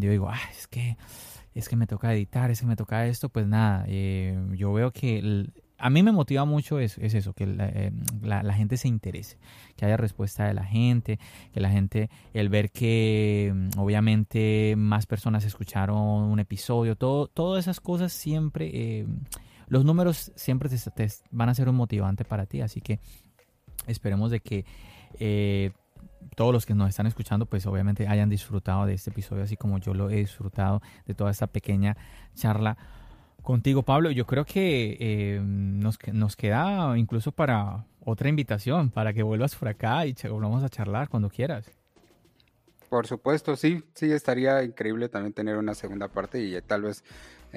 [0.00, 0.96] digo, ah, es que
[1.54, 4.92] es que me toca editar, es que me toca esto, pues nada, eh, yo veo
[4.92, 7.90] que a mí me motiva mucho es, es eso, que eh,
[8.22, 9.38] la, gente se interese,
[9.76, 11.18] que haya respuesta de la gente,
[11.52, 17.64] que la gente, el ver que mm, obviamente más personas escucharon un episodio, todo, todas
[17.64, 19.06] esas cosas siempre
[19.68, 23.00] los números siempre te, van a ser un motivante para ti, así que
[23.86, 24.64] esperemos de que
[25.18, 25.72] eh,
[26.34, 29.78] todos los que nos están escuchando, pues obviamente hayan disfrutado de este episodio, así como
[29.78, 31.96] yo lo he disfrutado de toda esta pequeña
[32.34, 32.76] charla
[33.42, 34.10] contigo, Pablo.
[34.10, 39.68] Yo creo que eh, nos, nos queda incluso para otra invitación, para que vuelvas por
[39.68, 41.70] acá y volvamos a charlar cuando quieras.
[42.88, 47.04] Por supuesto, sí, sí, estaría increíble también tener una segunda parte y tal vez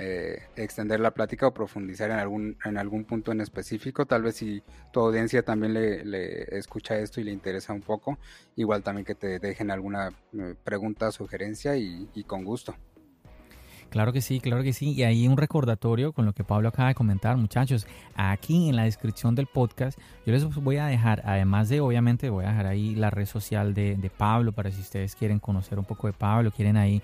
[0.04, 4.08] eh, extender la plática o profundizar en algún, en algún punto en específico.
[4.08, 8.18] Tal vez si tu audiencia también le, escucha esto y le interesa un poco,
[8.56, 12.74] igual también que te dejen alguna eh, pregunta, sugerencia y, con gusto.
[13.92, 14.94] Claro que sí, claro que sí.
[14.94, 17.86] Y ahí un recordatorio con lo que Pablo acaba de comentar, muchachos.
[18.16, 22.46] Aquí en la descripción del podcast, yo les voy a dejar, además de, obviamente, voy
[22.46, 25.86] a dejar ahí la red social de, de Pablo para si ustedes quieren conocer un
[25.86, 27.04] poco de Pablo, quieren ahí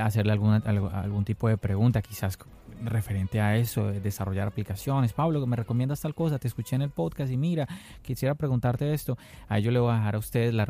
[0.00, 2.38] hacerle alguna, algún tipo de pregunta, quizás
[2.82, 5.12] referente a eso, desarrollar aplicaciones.
[5.12, 7.66] Pablo, me recomiendas tal cosa, te escuché en el podcast y mira,
[8.02, 9.16] quisiera preguntarte esto.
[9.48, 10.66] A yo le voy a dejar a ustedes la,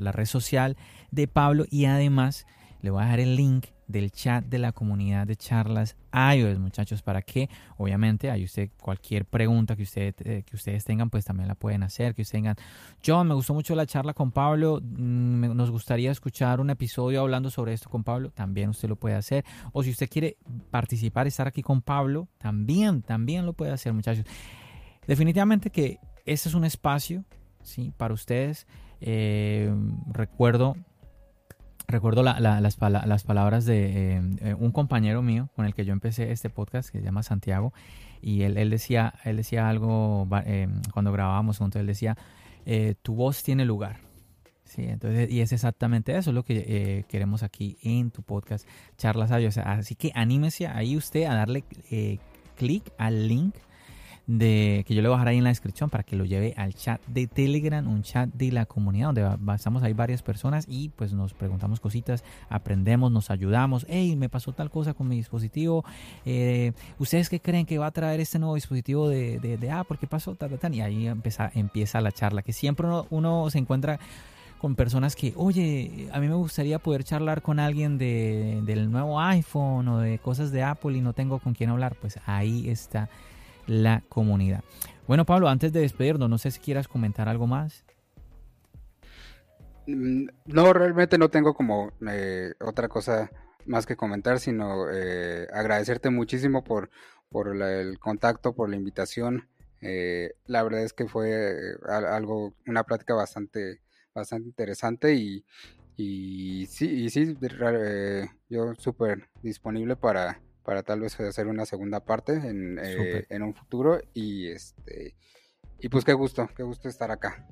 [0.00, 0.76] la red social
[1.10, 2.46] de Pablo y además
[2.82, 7.02] le voy a dejar el link del chat de la comunidad de charlas iOS, muchachos,
[7.02, 11.48] para que obviamente hay usted cualquier pregunta que, usted, eh, que ustedes tengan, pues también
[11.48, 12.56] la pueden hacer, que ustedes tengan,
[13.04, 17.50] John, me gustó mucho la charla con Pablo, mm, nos gustaría escuchar un episodio hablando
[17.50, 20.36] sobre esto con Pablo, también usted lo puede hacer, o si usted quiere
[20.70, 24.24] participar, estar aquí con Pablo, también, también lo puede hacer, muchachos.
[25.06, 27.24] Definitivamente que este es un espacio,
[27.62, 27.92] ¿sí?
[27.96, 28.66] Para ustedes.
[29.00, 29.72] Eh,
[30.12, 30.76] recuerdo
[31.88, 36.50] recuerdo las, palabras de eh, eh, un compañero mío con el que yo empecé este
[36.50, 37.72] podcast, que se llama Santiago,
[38.20, 42.16] y él, decía, él decía algo eh, cuando grabábamos juntos, él decía,
[43.02, 44.00] tu voz tiene lugar.
[44.64, 48.68] Sí, entonces, y es exactamente eso lo que queremos aquí en tu podcast,
[48.98, 49.56] Charlas Sabios.
[49.56, 51.64] Así que anímese ahí usted a darle
[52.54, 53.54] clic al link
[54.28, 56.52] de que yo le voy a dejar ahí en la descripción para que lo lleve
[56.58, 60.90] al chat de Telegram, un chat de la comunidad donde estamos ahí varias personas y
[60.90, 63.86] pues nos preguntamos cositas, aprendemos, nos ayudamos.
[63.88, 65.82] Hey, me pasó tal cosa con mi dispositivo.
[66.26, 69.96] Eh, ¿Ustedes qué creen que va a traer este nuevo dispositivo de, de, de Apple?
[69.98, 70.36] ¿Qué pasó?
[70.72, 73.98] Y ahí empieza, empieza la charla, que siempre uno, se encuentra
[74.60, 79.20] con personas que, oye, a mí me gustaría poder charlar con alguien de, del nuevo
[79.20, 81.96] iPhone o de cosas de Apple y no tengo con quién hablar.
[81.98, 83.08] Pues ahí está
[83.68, 84.64] la comunidad.
[85.06, 87.84] Bueno, Pablo, antes de despedirnos, no sé si quieras comentar algo más.
[89.86, 93.30] Mm, no, realmente no tengo como eh, otra cosa
[93.64, 96.90] más que comentar, sino eh, agradecerte muchísimo por,
[97.30, 99.48] por el contacto, por la invitación.
[99.80, 103.80] Eh, la verdad es que fue algo, una plática bastante,
[104.14, 105.44] bastante interesante y,
[105.96, 107.36] y sí, y sí,
[108.50, 113.54] yo súper disponible para, para tal vez hacer una segunda parte en, eh, en un
[113.54, 115.14] futuro y este
[115.78, 117.46] y pues qué gusto, qué gusto estar acá.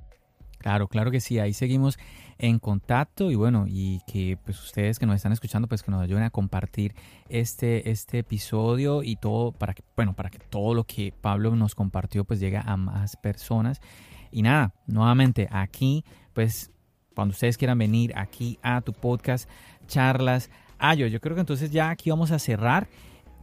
[0.58, 1.98] Claro, claro que sí, ahí seguimos
[2.36, 6.02] en contacto y bueno, y que pues ustedes que nos están escuchando pues que nos
[6.02, 6.94] ayuden a compartir
[7.30, 11.74] este, este episodio y todo para que, bueno, para que todo lo que Pablo nos
[11.74, 13.80] compartió pues llegue a más personas.
[14.30, 16.04] Y nada, nuevamente aquí
[16.34, 16.70] pues
[17.14, 19.48] cuando ustedes quieran venir aquí a tu podcast,
[19.86, 22.89] charlas, Ah, yo, yo creo que entonces ya aquí vamos a cerrar.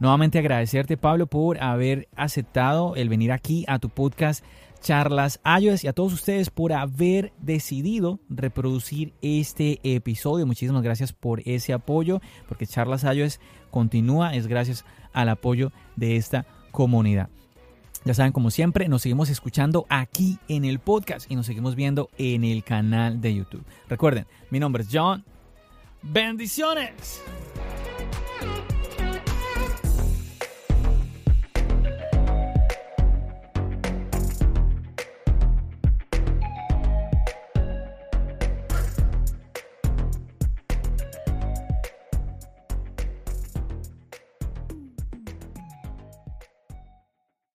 [0.00, 4.44] Nuevamente agradecerte, Pablo, por haber aceptado el venir aquí a tu podcast
[4.80, 10.46] Charlas iOS y a todos ustedes por haber decidido reproducir este episodio.
[10.46, 16.44] Muchísimas gracias por ese apoyo, porque Charlas iOS continúa, es gracias al apoyo de esta
[16.70, 17.30] comunidad.
[18.04, 22.10] Ya saben, como siempre, nos seguimos escuchando aquí en el podcast y nos seguimos viendo
[22.18, 23.64] en el canal de YouTube.
[23.88, 25.24] Recuerden, mi nombre es John
[26.04, 27.22] Bendiciones.